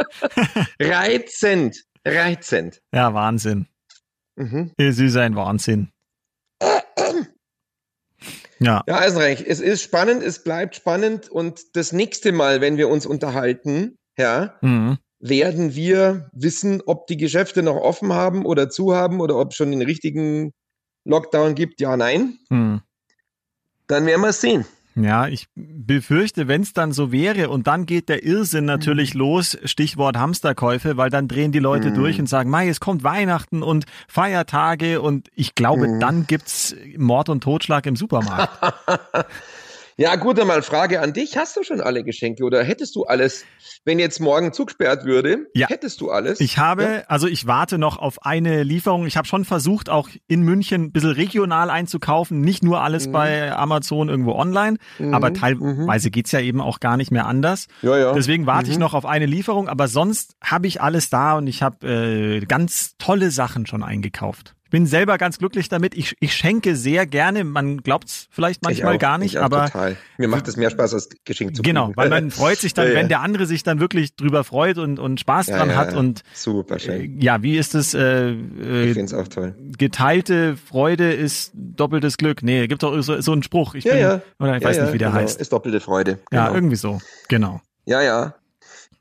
Reizend. 0.81 1.85
Reizend. 2.05 2.81
Ja, 2.93 3.15
Wahnsinn. 3.15 3.67
Mhm. 4.37 4.73
Es 4.77 4.99
ist 4.99 5.17
ein 5.17 5.35
Wahnsinn. 5.35 5.91
Ja, 8.61 8.83
Ja, 8.87 8.99
Eisenreich, 8.99 9.45
es 9.47 9.61
ist 9.61 9.83
spannend, 9.83 10.23
es 10.23 10.45
bleibt 10.45 10.77
spannend 10.77 11.29
und 11.29 11.77
das 11.77 11.93
nächste 11.93 12.33
Mal, 12.33 12.61
wenn 12.61 12.77
wir 12.77 12.89
uns 12.89 13.07
unterhalten, 13.07 13.97
ja, 14.17 14.55
mhm. 14.61 14.99
werden 15.19 15.75
wir 15.75 16.31
wissen, 16.33 16.83
ob 16.87 17.07
die 17.07 17.17
Geschäfte 17.17 17.63
noch 17.63 17.77
offen 17.77 18.13
haben 18.13 18.45
oder 18.45 18.71
zu 18.71 18.95
haben 18.95 19.21
oder 19.21 19.37
ob 19.37 19.55
schon 19.55 19.71
den 19.73 19.83
richtigen 19.83 20.53
Lockdown 21.05 21.55
gibt. 21.55 21.81
Ja, 21.81 21.97
nein. 21.97 22.39
Mhm. 22.49 22.81
Dann 23.87 24.07
werden 24.07 24.23
wir 24.23 24.29
es 24.29 24.41
sehen. 24.41 24.65
Ja, 24.95 25.27
ich 25.27 25.47
befürchte, 25.55 26.49
wenn 26.49 26.61
es 26.61 26.75
dann 26.75 26.93
so 26.93 27.13
wäre 27.13 27.49
und 27.49 27.67
dann 27.67 27.87
geht 27.87 28.11
der 28.11 28.25
Irrsinn 28.25 28.67
natürlich 28.67 29.15
los, 29.15 29.57
Stichwort 29.65 30.19
Hamsterkäufe, 30.19 30.99
weil 30.99 31.09
dann 31.09 31.29
drehen 31.29 31.51
die 31.51 31.61
Leute 31.61 31.91
Mhm. 31.91 31.95
durch 31.95 32.21
und 32.21 32.27
sagen, 32.29 32.51
Mai, 32.51 32.69
es 32.69 32.79
kommt 32.79 33.03
Weihnachten 33.03 33.63
und 33.63 33.87
Feiertage 34.07 35.01
und 35.01 35.31
ich 35.35 35.55
glaube, 35.55 35.89
Mhm. 35.89 36.01
dann 36.01 36.27
gibt's 36.27 36.77
Mord 36.99 37.31
und 37.31 37.43
Totschlag 37.43 37.87
im 37.87 37.97
Supermarkt. 37.97 38.51
Ja, 39.97 40.17
gut, 40.17 40.39
dann 40.39 40.47
mal 40.47 40.63
Frage 40.63 41.01
an 41.01 41.13
dich. 41.13 41.37
Hast 41.37 41.57
du 41.57 41.63
schon 41.63 41.81
alle 41.81 42.03
Geschenke 42.05 42.45
oder 42.45 42.63
hättest 42.65 42.97
du 42.97 43.05
alles, 43.05 43.45
wenn 43.85 43.99
jetzt 43.99 44.21
morgen 44.21 44.53
zugesperrt 44.53 45.05
würde? 45.05 45.47
Ja. 45.55 45.69
Hättest 45.69 46.01
du 46.01 46.11
alles? 46.11 46.41
Ich 46.41 46.59
habe, 46.59 46.83
Ja? 46.83 47.03
also 47.09 47.27
ich 47.27 47.47
warte 47.47 47.77
noch 47.79 47.99
auf 47.99 48.25
eine 48.25 48.63
Lieferung. 48.63 49.07
Ich 49.07 49.17
habe 49.17 49.27
schon 49.29 49.45
versucht, 49.45 49.91
auch 49.91 50.09
in 50.29 50.43
München 50.43 50.85
ein 50.85 50.93
bisschen 50.93 51.11
regional 51.11 51.69
einzukaufen. 51.71 52.41
Nicht 52.41 52.63
nur 52.63 52.81
alles 52.83 53.09
Mhm. 53.09 53.13
bei 53.13 53.53
Amazon 53.55 54.09
irgendwo 54.09 54.33
online, 54.33 54.79
aber 55.13 55.31
Mhm, 55.31 55.35
teilweise 55.35 56.11
geht's 56.11 56.33
ja 56.33 56.41
eben 56.41 56.61
auch 56.61 56.81
gar 56.81 56.97
nicht 56.97 57.11
mehr 57.11 57.27
anders. 57.27 57.69
Ja, 57.83 57.99
ja. 57.99 58.13
Deswegen 58.15 58.47
warte 58.47 58.71
ich 58.71 58.77
Mhm. 58.77 58.81
noch 58.81 58.95
auf 58.95 59.05
eine 59.07 59.27
Lieferung, 59.27 59.69
aber 59.69 59.89
sonst 59.89 60.37
habe 60.43 60.67
ich 60.67 60.81
alles 60.81 61.11
da 61.11 61.37
und 61.37 61.47
ich 61.47 61.63
habe 61.63 61.87
äh, 61.87 62.41
ganz 62.47 62.97
tolle 62.99 63.31
Sachen 63.31 63.67
schon 63.67 63.83
eingekauft. 63.83 64.55
Ich 64.73 64.79
bin 64.79 64.87
selber 64.87 65.19
ganz 65.19 65.37
glücklich 65.37 65.69
damit. 65.69 65.95
Ich, 65.95 66.17
ich 66.19 66.35
schenke 66.35 66.77
sehr 66.77 67.05
gerne. 67.05 67.45
Man 67.45 67.83
glaubt's 67.83 68.27
vielleicht 68.31 68.63
manchmal 68.63 68.93
Ich 68.95 68.97
auch, 68.97 69.01
gar 69.03 69.19
nicht, 69.19 69.35
ich 69.35 69.41
aber 69.43 69.67
Total. 69.67 69.97
Mir 70.17 70.29
macht 70.29 70.49
es 70.49 70.57
mehr 70.57 70.71
Spaß, 70.71 70.95
als 70.95 71.11
Geschenk 71.27 71.55
zu 71.55 71.61
genau, 71.61 71.89
kriegen. 71.89 71.97
weil 71.99 72.09
man 72.09 72.31
freut 72.31 72.57
sich 72.59 72.73
dann, 72.73 72.87
Ja, 72.87 72.93
ja. 72.95 72.99
wenn 73.01 73.09
der 73.11 73.21
andere 73.21 73.45
sich 73.45 73.65
dann 73.65 73.81
wirklich 73.81 74.17
drüber 74.17 74.45
freut 74.45 74.79
und, 74.79 74.99
und 74.99 75.21
Spaß 75.21 75.49
Ja, 75.49 75.59
dran 75.59 75.69
ja, 75.69 75.77
hat 75.77 75.93
ja. 75.93 75.99
und 75.99 76.23
Super 76.33 76.77
äh, 76.77 76.79
schön. 76.79 77.21
ja, 77.21 77.43
wie 77.43 77.59
ist 77.59 77.75
es? 77.75 77.93
Äh, 77.93 78.31
Ich 78.31 78.39
äh, 78.67 78.95
finde 78.95 79.05
es 79.05 79.13
auch 79.13 79.29
toll. 79.29 79.55
geteilte 79.77 80.57
Freude 80.57 81.13
ist 81.13 81.53
doppeltes 81.55 82.17
Glück. 82.17 82.43
Nee, 82.43 82.67
gibt 82.67 82.83
doch 82.83 82.99
so, 83.03 83.21
so 83.21 83.33
einen 83.33 83.43
Spruch. 83.43 83.75
Ich 83.75 83.85
Ja, 83.85 83.93
bin, 83.93 84.01
ja. 84.01 84.23
Oder 84.41 84.57
ich 84.57 84.63
ja, 84.63 84.69
weiß 84.71 84.77
ja, 84.79 84.85
nicht, 84.85 84.95
wie 84.95 84.99
der 84.99 85.09
genau. 85.11 85.21
heißt. 85.21 85.39
Ist 85.39 85.53
doppelte 85.53 85.81
Freude. 85.81 86.19
Ja, 86.33 86.47
Genau. 86.47 86.55
irgendwie 86.55 86.77
so. 86.77 86.99
Genau. 87.29 87.61
Ja, 87.85 88.01
ja. 88.01 88.35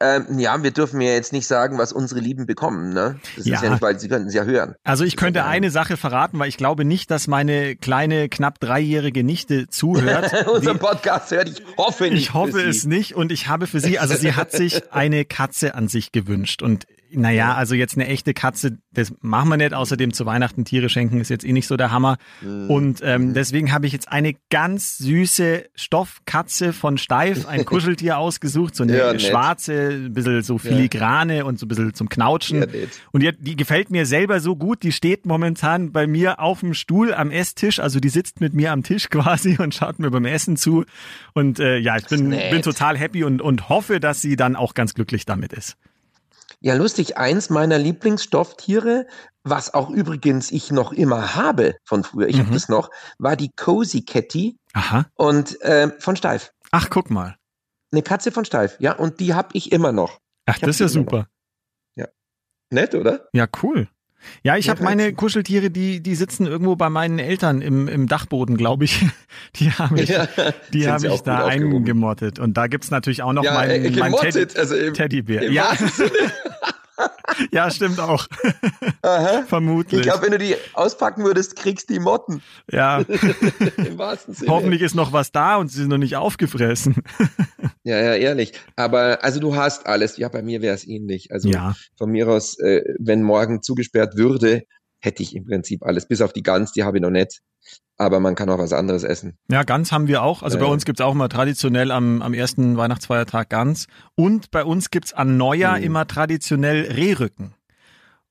Ähm, 0.02 0.40
ja, 0.40 0.62
wir 0.64 0.72
dürfen 0.72 1.00
ja 1.02 1.12
jetzt 1.12 1.32
nicht 1.34 1.46
sagen, 1.48 1.78
was 1.78 1.94
unsere 1.94 2.20
Lieben 2.20 2.46
bekommen, 2.46 2.94
ne? 2.94 3.20
Das 3.38 3.46
Ja. 3.46 3.56
ist 3.58 3.64
ja 3.64 3.70
nicht, 3.70 3.82
weil 3.82 4.00
sie 4.00 4.08
könnten 4.10 4.28
es 4.30 4.34
ja 4.34 4.44
hören. 4.44 4.76
Also 4.84 5.04
ich 5.04 5.16
könnte 5.16 5.46
eine 5.46 5.70
Sache 5.70 5.98
verraten, 5.98 6.40
weil 6.40 6.50
ich 6.50 6.58
glaube 6.58 6.86
nicht, 6.86 7.12
dass 7.12 7.28
meine 7.28 7.76
kleine, 7.76 8.28
knapp 8.30 8.60
dreijährige 8.60 9.24
Nichte 9.24 9.68
zuhört. 9.68 10.32
Unser 10.54 10.76
Podcast 10.76 11.32
hört, 11.32 11.50
ich 11.50 11.62
hoffe 11.78 12.06
nicht. 12.06 12.14
ich 12.14 12.34
hoffe 12.34 12.62
es 12.62 12.86
nicht 12.86 13.16
und 13.16 13.32
ich 13.32 13.48
habe 13.48 13.68
für 13.68 13.80
sie, 13.80 14.00
also 14.00 14.16
sie 14.16 14.34
hat 14.34 14.52
sich 14.52 14.82
eine 14.94 15.26
Katze 15.26 15.76
an 15.76 15.88
sich 15.88 16.12
gewünscht 16.12 16.62
und 16.64 16.86
naja, 17.14 17.56
also 17.56 17.76
jetzt 17.76 17.96
eine 17.96 18.08
echte 18.08 18.34
Katze, 18.34 18.78
das 18.92 19.14
machen 19.22 19.50
wir 19.50 19.58
nicht. 19.58 19.74
Außerdem 19.74 20.14
zu 20.14 20.26
Weihnachten 20.26 20.66
Tiere 20.66 20.90
schenken 20.90 21.20
ist 21.20 21.30
jetzt 21.30 21.46
eh 21.46 21.54
nicht 21.54 21.68
so 21.68 21.78
der 21.78 21.92
Hammer. 21.92 22.18
Mhm. 22.42 22.70
Und 22.70 23.02
ähm, 23.04 23.34
deswegen 23.34 23.72
habe 23.72 23.88
ich 23.88 23.94
jetzt 23.94 24.12
eine 24.12 24.36
ganz 24.50 24.98
süße 24.98 25.66
Stoffkatze 25.76 26.74
von 26.74 26.98
Steif, 26.98 27.48
ein 27.48 27.66
Kuscheltier 27.66 28.18
ausgesucht, 28.20 28.76
so 28.76 28.84
eine 28.84 28.98
Ja, 28.98 29.20
schwarze, 29.20 29.90
ein 30.06 30.14
bisschen 30.14 30.42
so 30.42 30.58
filigrane 30.58 31.46
und 31.46 31.60
so 31.60 31.66
ein 31.66 31.70
bisschen 31.70 31.94
zum 31.94 32.10
Knautschen. 32.10 32.62
Ja. 32.62 32.68
Und 33.12 33.24
die, 33.24 33.32
die 33.38 33.56
gefällt 33.56 33.92
mir 33.92 34.06
selber 34.06 34.40
so 34.40 34.56
gut, 34.56 34.84
die 34.84 34.92
steht 34.92 35.26
momentan 35.26 35.92
bei 35.92 36.08
mir 36.08 36.40
auf 36.40 36.62
dem 36.62 36.74
Stuhl 36.74 37.14
am 37.14 37.32
Esstisch, 37.32 37.80
also 37.80 38.00
die 38.00 38.10
sitzt 38.10 38.42
mit 38.42 38.54
mir 38.54 38.72
am 38.72 38.84
Tisch 38.84 39.10
quasi 39.10 39.58
und 39.58 39.74
schaut 39.74 40.00
mir 40.00 40.12
beim 40.12 40.26
Essen 40.26 40.58
zu. 40.58 40.86
Und 41.34 41.60
äh, 41.60 41.78
ja, 41.78 41.98
ich 41.98 42.08
bin, 42.08 42.30
bin 42.30 42.62
total 42.62 42.98
happy 42.98 43.24
und, 43.24 43.42
und 43.42 43.70
hoffe, 43.70 44.00
dass 44.00 44.22
sie 44.22 44.36
dann 44.36 44.56
auch 44.56 44.74
ganz 44.74 44.94
glücklich 44.94 45.26
damit 45.26 45.54
ist. 45.54 45.78
Ja, 46.64 46.76
lustig, 46.76 47.18
eins 47.18 47.50
meiner 47.50 47.78
Lieblingsstofftiere, 47.80 49.08
was 49.44 49.74
auch 49.74 49.90
übrigens 49.90 50.52
ich 50.52 50.72
noch 50.72 50.92
immer 50.92 51.34
habe 51.36 51.76
von 51.84 52.04
früher, 52.04 52.28
ich 52.28 52.36
Mhm. 52.38 52.42
habe 52.42 52.52
das 52.52 52.70
noch, 52.70 52.90
war 53.18 53.36
die 53.36 53.50
Cozy 53.56 54.06
Catty 54.06 54.58
Aha. 54.74 55.06
und 55.16 55.58
ähm, 55.62 55.94
von 56.00 56.16
Steif. 56.16 56.52
Ach, 56.72 56.90
guck 56.90 57.10
mal. 57.10 57.36
Eine 57.92 58.04
Katze 58.04 58.32
von 58.32 58.46
Steif, 58.46 58.78
ja, 58.80 58.94
und 58.94 59.20
die 59.20 59.34
habe 59.34 59.50
ich 59.54 59.72
immer 59.72 59.92
noch. 59.92 60.20
Ach, 60.46 60.60
das 60.60 60.80
ist 60.80 60.80
ja 60.80 60.86
immer 60.86 61.06
noch. 61.06 61.12
super. 61.12 61.28
Nett, 62.74 62.96
oder? 62.96 63.28
Ja, 63.34 63.48
cool. 63.64 63.90
Ja, 64.44 64.58
ich 64.58 64.70
habe 64.70 64.84
meine 64.84 65.04
reizend. 65.04 65.18
Kuscheltiere, 65.18 65.70
die, 65.70 66.02
die 66.02 66.16
sitzen 66.16 66.46
irgendwo 66.48 66.76
bei 66.76 66.90
meinen 66.90 67.20
Eltern 67.20 67.62
im, 67.62 67.88
im 67.88 68.08
Dachboden, 68.08 68.58
glaube 68.58 68.86
ich. 68.86 69.06
Die 69.56 69.72
habe 69.72 70.02
ich, 70.02 70.10
Ja, 70.10 70.28
die 70.74 70.88
habe 70.88 71.00
sie 71.00 71.08
ich 71.08 71.22
da 71.22 71.46
eingemottet. 71.46 72.38
Und 72.40 72.58
da 72.58 72.68
gibt's 72.68 72.92
natürlich 72.92 73.24
auch 73.24 73.34
noch 73.34 73.44
Ja, 73.44 73.54
meinen, 73.54 73.86
äh, 73.86 73.92
meinen 73.98 74.16
Teddy, 74.16 74.48
also 74.58 74.76
im, 74.76 74.94
Teddybär. 74.94 75.42
im 75.44 75.54
Ja. 75.54 75.72
ja, 77.52 77.70
stimmt 77.72 78.00
auch. 78.00 78.28
Aha. 79.02 79.44
Vermutlich. 79.48 80.02
Ich 80.02 80.08
glaube, 80.08 80.24
wenn 80.24 80.32
du 80.32 80.38
die 80.38 80.56
auspacken 80.74 81.24
würdest, 81.24 81.56
kriegst 81.56 81.90
du 81.90 81.94
die 81.94 82.00
Motten. 82.00 82.42
ja, 82.72 83.00
Im 83.78 83.98
wahrsten 83.98 84.34
Sinne. 84.34 84.52
hoffentlich 84.52 84.82
ist 84.82 84.96
noch 84.96 85.12
was 85.14 85.32
da 85.32 85.58
und 85.58 85.70
sie 85.70 85.80
sind 85.80 85.90
noch 85.90 85.98
nicht 85.98 86.16
aufgefressen. 86.16 86.96
Ja, 87.84 87.98
ja, 87.98 88.14
ehrlich. 88.16 88.54
Aber 88.76 89.24
also 89.24 89.40
du 89.40 89.56
hast 89.56 89.86
alles. 89.88 90.18
Ja, 90.18 90.30
bei 90.30 90.42
mir 90.42 90.62
wäre 90.62 90.76
es 90.76 90.88
ähnlich. 90.88 91.32
Also 91.32 91.50
Ja. 91.50 91.76
von 91.98 92.12
mir 92.12 92.28
aus, 92.28 92.60
äh, 92.60 92.82
wenn 93.00 93.24
morgen 93.24 93.62
zugesperrt 93.62 94.16
würde, 94.18 94.64
hätte 95.02 95.24
ich 95.24 95.36
im 95.36 95.46
Prinzip 95.46 95.84
alles. 95.84 96.08
Bis 96.08 96.22
auf 96.22 96.32
die 96.32 96.44
Gans, 96.44 96.72
die 96.72 96.84
habe 96.84 96.98
ich 96.98 97.02
noch 97.02 97.10
nicht. 97.10 97.42
Aber 97.98 98.20
man 98.20 98.34
kann 98.36 98.50
auch 98.50 98.58
was 98.58 98.74
anderes 98.74 99.04
essen. 99.04 99.38
Ja, 99.50 99.64
Gans 99.64 99.92
haben 99.92 100.08
wir 100.08 100.24
auch. 100.24 100.42
Also 100.44 100.58
Ja, 100.58 100.64
bei 100.66 100.72
uns 100.72 100.86
gibt's 100.86 101.02
auch 101.02 101.14
mal 101.14 101.28
traditionell 101.28 101.92
am, 101.92 102.22
am 102.22 102.34
ersten 102.34 102.78
Weihnachtsfeiertag 102.78 103.50
Gans. 103.50 103.88
Und 104.16 104.50
bei 104.52 104.64
uns 104.64 104.90
gibt's 104.90 105.14
an 105.14 105.38
Neujahr 105.38 105.78
Mhm. 105.78 105.84
immer 105.84 106.08
traditionell 106.08 106.92
Rehrücken. 106.92 107.54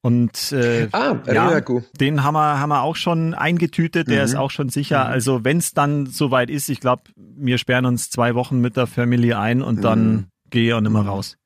Und 0.02 0.50
äh, 0.52 0.88
Ah, 0.92 1.18
ja, 1.26 1.60
den 1.60 2.24
haben 2.24 2.34
wir, 2.34 2.58
haben 2.58 2.70
wir 2.70 2.82
auch 2.82 2.96
schon 2.96 3.34
eingetütet. 3.34 4.08
Der 4.08 4.20
Mhm. 4.20 4.24
ist 4.24 4.34
auch 4.34 4.50
schon 4.50 4.70
sicher. 4.70 5.04
Mhm. 5.04 5.10
Also 5.10 5.44
wenn 5.44 5.58
es 5.58 5.72
dann 5.72 6.06
soweit 6.06 6.48
ist, 6.50 6.68
ich 6.70 6.80
glaube, 6.80 7.02
wir 7.16 7.58
sperren 7.58 7.84
uns 7.84 8.08
zwei 8.10 8.34
Wochen 8.34 8.60
mit 8.60 8.76
der 8.76 8.86
Family 8.86 9.34
ein 9.34 9.60
und 9.62 9.84
dann 9.84 10.12
Mhm. 10.12 10.26
gehe 10.50 10.68
ich 10.68 10.74
auch 10.74 10.80
nicht 10.80 10.92
mehr 10.92 11.02
raus. 11.02 11.36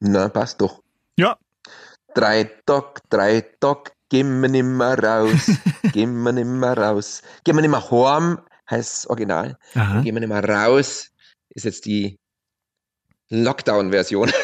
Na, 0.00 0.28
passt 0.28 0.60
doch. 0.60 0.82
Ja, 1.16 1.36
Drei 2.14 2.44
Tag, 2.66 3.02
drei 3.10 3.42
Tag, 3.60 3.92
gehen 4.08 4.40
wir 4.40 4.48
nimmer 4.48 4.98
raus. 4.98 5.50
gehen 5.92 6.22
wir 6.22 6.32
nimmer 6.32 6.76
raus. 6.76 7.22
Gehen 7.44 7.56
wir 7.56 7.62
nimmer 7.62 7.90
heim, 7.90 8.38
heißt 8.70 9.04
das 9.04 9.06
Original. 9.10 9.56
Aha. 9.74 10.00
Gehen 10.02 10.14
wir 10.14 10.20
nimmer 10.20 10.42
raus, 10.42 11.10
ist 11.50 11.64
jetzt 11.64 11.86
die 11.86 12.16
Lockdown-Version. 13.30 14.30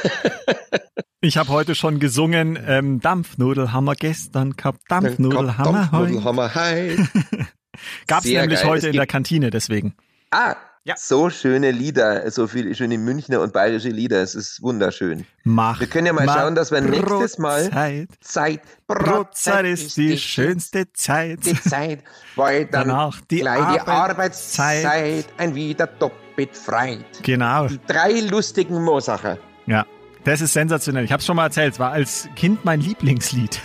Ich 1.21 1.39
habe 1.39 1.49
heute 1.49 1.75
schon 1.75 2.01
gesungen, 2.01 2.59
ähm, 2.67 3.01
Dampfnudel 3.01 3.73
haben 3.73 3.87
wir 3.87 3.95
gestern 3.95 4.57
gehabt, 4.57 4.81
Dampfnudel 4.89 5.57
haben 5.57 5.73
wir 5.75 5.91
heute. 5.91 6.13
Dampfnudelhammer, 6.13 6.55
hi. 6.55 6.99
Gab's 8.07 8.25
Sehr 8.25 8.43
nämlich 8.43 8.61
geil. 8.61 8.69
heute 8.69 8.89
Es 8.89 8.93
in 8.93 8.99
der 8.99 9.07
Kantine, 9.07 9.49
deswegen. 9.49 9.95
Ah, 10.31 10.57
Ja. 10.87 10.97
so 10.99 11.31
schöne 11.31 11.71
Lieder, 11.71 12.31
so 12.31 12.47
viele 12.47 12.75
schöne 12.75 12.99
Münchner 12.99 13.41
und 13.41 13.55
bayerische 13.55 13.89
Lieder. 13.89 14.21
Es 14.23 14.35
ist 14.35 14.61
wunderschön. 14.61 15.25
Mach 15.43 15.81
Wir 15.81 15.87
können 15.87 16.07
ja 16.09 16.13
mal 16.13 16.29
schauen, 16.29 16.55
dass 16.55 16.71
wir 16.71 16.83
nächstes 16.83 17.39
Mal 17.39 17.71
Brotzeit. 17.71 18.09
Zeit, 18.21 18.61
Brotzeit 18.87 19.65
ist 19.65 19.97
die 19.97 20.19
schönste 20.19 20.93
Zeit. 20.93 21.47
die 21.47 21.59
Zeit, 21.59 22.01
weil 22.37 22.67
dann 22.71 22.89
Danach 22.89 23.19
die 23.23 23.41
gleich 23.41 23.73
die 23.73 23.81
Arbeitszeit. 23.81 24.85
Arbeitszeit 24.85 25.27
ein 25.39 25.55
wieder 25.55 25.87
doppelt 25.87 26.55
freit. 26.55 27.07
Genau. 27.23 27.67
Die 27.67 27.81
drei 27.87 28.21
lustigen 28.21 28.83
Mosacher. 28.83 29.39
Ja. 29.65 29.87
Das 30.25 30.43
ist 30.43 30.53
sensationell. 30.53 31.05
Ich 31.05 31.13
habe 31.13 31.21
es 31.21 31.27
schon 31.27 31.37
mal 31.37 31.45
erzählt. 31.45 31.73
Es 31.75 31.79
war 31.79 31.93
als 31.93 32.29
Kind 32.37 32.63
mein 32.67 32.83
Lieblingslied. 32.83 33.59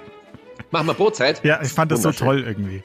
Machen 0.70 0.86
wir 0.86 0.94
Brotzeit? 0.94 1.42
ja, 1.44 1.62
ich 1.62 1.72
fand 1.72 1.92
das 1.92 2.02
so 2.02 2.12
toll 2.12 2.42
irgendwie. 2.46 2.82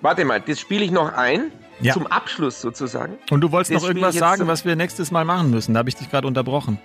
Warte 0.00 0.24
mal, 0.24 0.40
das 0.40 0.58
spiele 0.58 0.84
ich 0.86 0.90
noch 0.90 1.12
ein. 1.12 1.52
Ja. 1.80 1.92
Zum 1.92 2.06
Abschluss 2.06 2.60
sozusagen. 2.60 3.18
Und 3.30 3.40
du 3.40 3.50
wolltest 3.52 3.72
noch 3.72 3.86
irgendwas 3.86 4.14
sagen, 4.14 4.46
was 4.46 4.64
wir 4.64 4.76
nächstes 4.76 5.10
Mal 5.10 5.24
machen 5.24 5.50
müssen. 5.50 5.74
Da 5.74 5.78
habe 5.78 5.88
ich 5.88 5.96
dich 5.96 6.10
gerade 6.10 6.26
unterbrochen. 6.26 6.78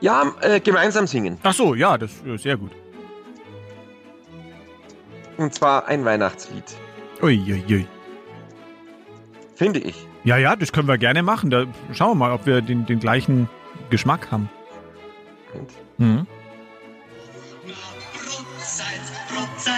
Ja, 0.00 0.32
äh, 0.40 0.58
gemeinsam 0.60 1.06
singen. 1.06 1.38
Ach 1.44 1.54
so, 1.54 1.74
ja, 1.74 1.96
das 1.96 2.10
ist 2.24 2.42
sehr 2.42 2.56
gut. 2.56 2.72
Und 5.36 5.54
zwar 5.54 5.86
ein 5.86 6.04
Weihnachtslied. 6.04 6.64
Uiuiui. 7.22 7.62
Ui, 7.68 7.74
ui. 7.74 7.86
Finde 9.54 9.78
ich. 9.78 10.06
Ja, 10.24 10.36
ja, 10.36 10.56
das 10.56 10.72
können 10.72 10.88
wir 10.88 10.98
gerne 10.98 11.22
machen. 11.22 11.50
Da 11.50 11.66
schauen 11.92 12.10
wir 12.10 12.14
mal, 12.16 12.32
ob 12.32 12.46
wir 12.46 12.60
den, 12.62 12.86
den 12.86 12.98
gleichen 12.98 13.48
Geschmack 13.90 14.30
haben. 14.30 14.48
Mhm. 15.98 16.26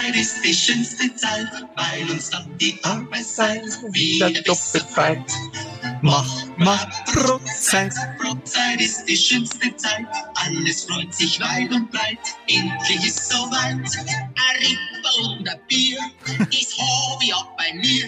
Brotzeit 0.05 0.21
ist 0.21 0.43
die 0.43 0.53
schönste 0.53 1.15
Zeit, 1.15 1.47
weil 1.75 2.11
uns 2.11 2.29
dann 2.29 2.57
die 2.59 2.77
Arbeitszeit 2.83 3.63
wieder 3.91 4.29
besser 4.43 4.79
befreit. 4.79 5.31
Mach, 6.01 6.45
mach 6.57 6.85
Brotzeit, 7.05 7.93
Brotzeit 8.19 8.79
ist 8.81 9.05
die 9.05 9.17
schönste 9.17 9.75
Zeit, 9.77 10.05
alles 10.35 10.83
freut 10.83 11.13
sich 11.13 11.39
weit 11.39 11.71
und 11.71 11.89
breit, 11.89 12.19
endlich 12.47 13.07
ist 13.07 13.29
soweit. 13.29 13.55
Ein 13.63 14.57
Ripper 14.59 15.29
und 15.29 15.49
ein 15.49 15.59
Bier 15.67 15.99
ist 16.51 16.77
Hobby 16.77 17.33
auch 17.33 17.47
bei 17.57 17.73
mir. 17.73 18.05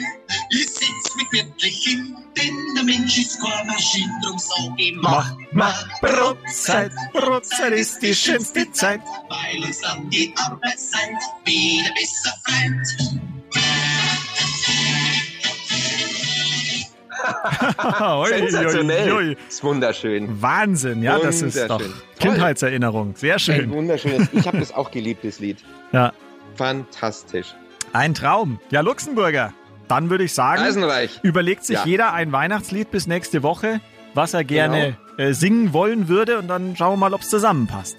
Ich 0.49 0.67
sitz 0.69 1.15
mich 1.17 1.31
wirklich 1.31 1.83
hin, 1.83 2.15
denn 2.37 2.55
der 2.75 2.83
Mensch 2.83 3.17
ist 3.17 3.39
keine 3.41 3.69
Maschine, 3.71 4.11
drum 4.23 4.37
sag 4.39 4.73
ich 4.79 4.93
mach, 4.95 5.35
mach 5.51 5.99
Brotzeit, 5.99 6.91
Brotzeit 7.13 7.73
ist 7.73 8.01
die 8.01 8.15
schönste 8.15 8.71
Zeit. 8.71 9.01
weil 9.29 9.63
uns 9.65 9.81
dann 9.81 10.09
die 10.09 10.33
Arbeitszeit 10.37 11.09
wieder 11.45 11.89
besser 11.95 12.33
freut. 12.45 13.17
Ui, 17.99 18.27
Sensationell. 18.29 19.11
ui, 19.13 19.27
ui. 19.29 19.37
Ist 19.49 19.63
wunderschön. 19.63 20.41
Wahnsinn, 20.41 21.01
ja, 21.03 21.19
das 21.19 21.41
ist 21.41 21.57
doch. 21.69 21.79
Toll. 21.79 21.93
Kindheitserinnerung. 22.19 23.15
Sehr 23.15 23.33
Ein 23.35 23.39
schön. 23.39 23.71
wunderschönes. 23.71 24.27
Ich 24.33 24.47
habe 24.47 24.59
das 24.59 24.73
auch 24.73 24.91
geliebt, 24.91 25.23
das 25.25 25.39
Lied. 25.39 25.57
Ja. 25.91 26.13
Fantastisch. 26.55 27.53
Ein 27.93 28.13
Traum. 28.13 28.59
Ja, 28.71 28.81
Luxemburger. 28.81 29.53
Dann 29.87 30.09
würde 30.09 30.23
ich 30.25 30.33
sagen, 30.33 30.61
Eisenreich. 30.63 31.19
überlegt 31.23 31.63
sich 31.65 31.77
Ja. 31.77 31.85
jeder 31.85 32.13
ein 32.13 32.31
Weihnachtslied 32.31 32.91
bis 32.91 33.07
nächste 33.07 33.43
Woche, 33.43 33.79
was 34.13 34.33
er 34.33 34.43
gerne 34.43 34.97
äh, 35.17 35.33
singen 35.33 35.73
wollen 35.73 36.07
würde 36.07 36.37
und 36.39 36.47
dann 36.47 36.75
schauen 36.75 36.93
wir 36.93 36.97
mal, 36.97 37.13
ob 37.13 37.21
es 37.21 37.29
zusammenpasst. 37.29 37.97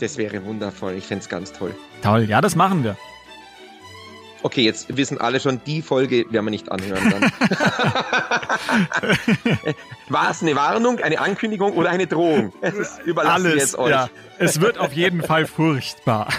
Das 0.00 0.16
wäre 0.16 0.44
wundervoll. 0.44 0.94
Ich 0.94 1.06
fände 1.06 1.22
es 1.22 1.28
ganz 1.28 1.52
toll. 1.52 1.74
Toll, 2.02 2.24
ja, 2.24 2.40
das 2.40 2.56
machen 2.56 2.82
wir. 2.84 2.96
Okay, 4.42 4.62
jetzt 4.62 4.96
wissen 4.96 5.20
alle 5.20 5.38
schon, 5.38 5.60
die 5.66 5.82
Folge 5.82 6.24
werden 6.30 6.46
wir 6.46 6.50
nicht 6.50 6.72
anhören 6.72 7.10
dann. 7.10 7.30
War 10.08 10.30
es 10.30 10.40
eine 10.40 10.56
Warnung, 10.56 10.98
eine 11.00 11.20
Ankündigung 11.20 11.74
oder 11.74 11.90
eine 11.90 12.06
Drohung? 12.06 12.50
Das 12.62 12.98
überlassen 13.04 13.44
wir 13.44 13.50
Alles, 13.50 13.62
jetzt 13.62 13.78
euch. 13.78 13.90
ja. 13.90 14.08
Es 14.38 14.62
wird 14.62 14.78
auf 14.78 14.94
jeden 14.94 15.22
Fall 15.22 15.46
furchtbar. 15.46 16.28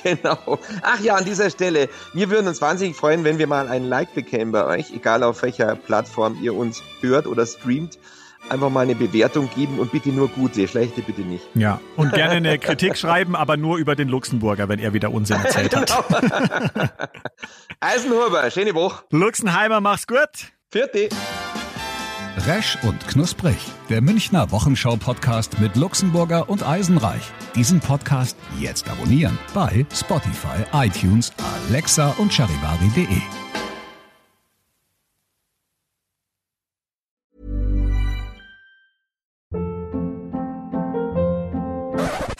Genau. 0.10 0.58
Ach 0.82 1.00
ja, 1.00 1.14
an 1.16 1.24
dieser 1.24 1.50
Stelle, 1.50 1.88
wir 2.12 2.30
würden 2.30 2.48
uns 2.48 2.60
wahnsinnig 2.60 2.96
freuen, 2.96 3.24
wenn 3.24 3.38
wir 3.38 3.46
mal 3.46 3.68
ein 3.68 3.84
Like 3.84 4.14
bekämen 4.14 4.52
bei 4.52 4.64
euch, 4.64 4.92
egal 4.92 5.22
auf 5.22 5.42
welcher 5.42 5.76
Plattform 5.76 6.38
ihr 6.42 6.54
uns 6.54 6.82
hört 7.00 7.26
oder 7.26 7.46
streamt. 7.46 7.98
Einfach 8.48 8.70
mal 8.70 8.80
eine 8.80 8.94
Bewertung 8.94 9.50
geben 9.54 9.78
und 9.78 9.92
bitte 9.92 10.08
nur 10.08 10.28
gute, 10.28 10.66
schlechte 10.66 11.02
bitte 11.02 11.20
nicht. 11.20 11.44
Ja, 11.54 11.78
und 11.96 12.12
gerne 12.12 12.36
eine 12.36 12.58
Kritik 12.58 12.96
schreiben, 12.96 13.36
aber 13.36 13.58
nur 13.58 13.76
über 13.76 13.94
den 13.94 14.08
Luxemburger, 14.08 14.68
wenn 14.68 14.78
er 14.78 14.94
wieder 14.94 15.12
Unsinn 15.12 15.36
erzählt 15.36 15.76
hat. 15.76 15.92
Genau. 16.08 16.88
Eisenhuber, 17.80 18.50
schöne 18.50 18.74
Woche. 18.74 19.04
Luxenheimer, 19.10 19.80
mach's 19.80 20.06
gut. 20.06 20.52
Vierte. 20.70 21.10
Resch 22.36 22.78
und 22.82 23.06
Knusprig, 23.08 23.56
der 23.88 24.00
Münchner 24.00 24.50
Wochenschau-Podcast 24.50 25.58
mit 25.60 25.76
Luxemburger 25.76 26.48
und 26.48 26.66
Eisenreich. 26.66 27.22
Diesen 27.54 27.80
Podcast 27.80 28.36
jetzt 28.58 28.88
abonnieren 28.88 29.38
bei 29.52 29.84
Spotify, 29.92 30.64
iTunes, 30.72 31.32
Alexa 31.68 32.14
und 32.18 32.32
charivari.de. 32.32 33.20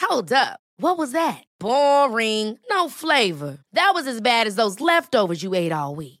Hold 0.01 0.33
up. 0.33 0.59
What 0.77 0.97
was 0.97 1.11
that? 1.11 1.43
Boring. 1.59 2.57
No 2.69 2.89
flavor. 2.89 3.59
That 3.73 3.91
was 3.93 4.07
as 4.07 4.19
bad 4.19 4.47
as 4.47 4.55
those 4.55 4.79
leftovers 4.81 5.43
you 5.43 5.53
ate 5.53 5.71
all 5.71 5.95
week. 5.95 6.20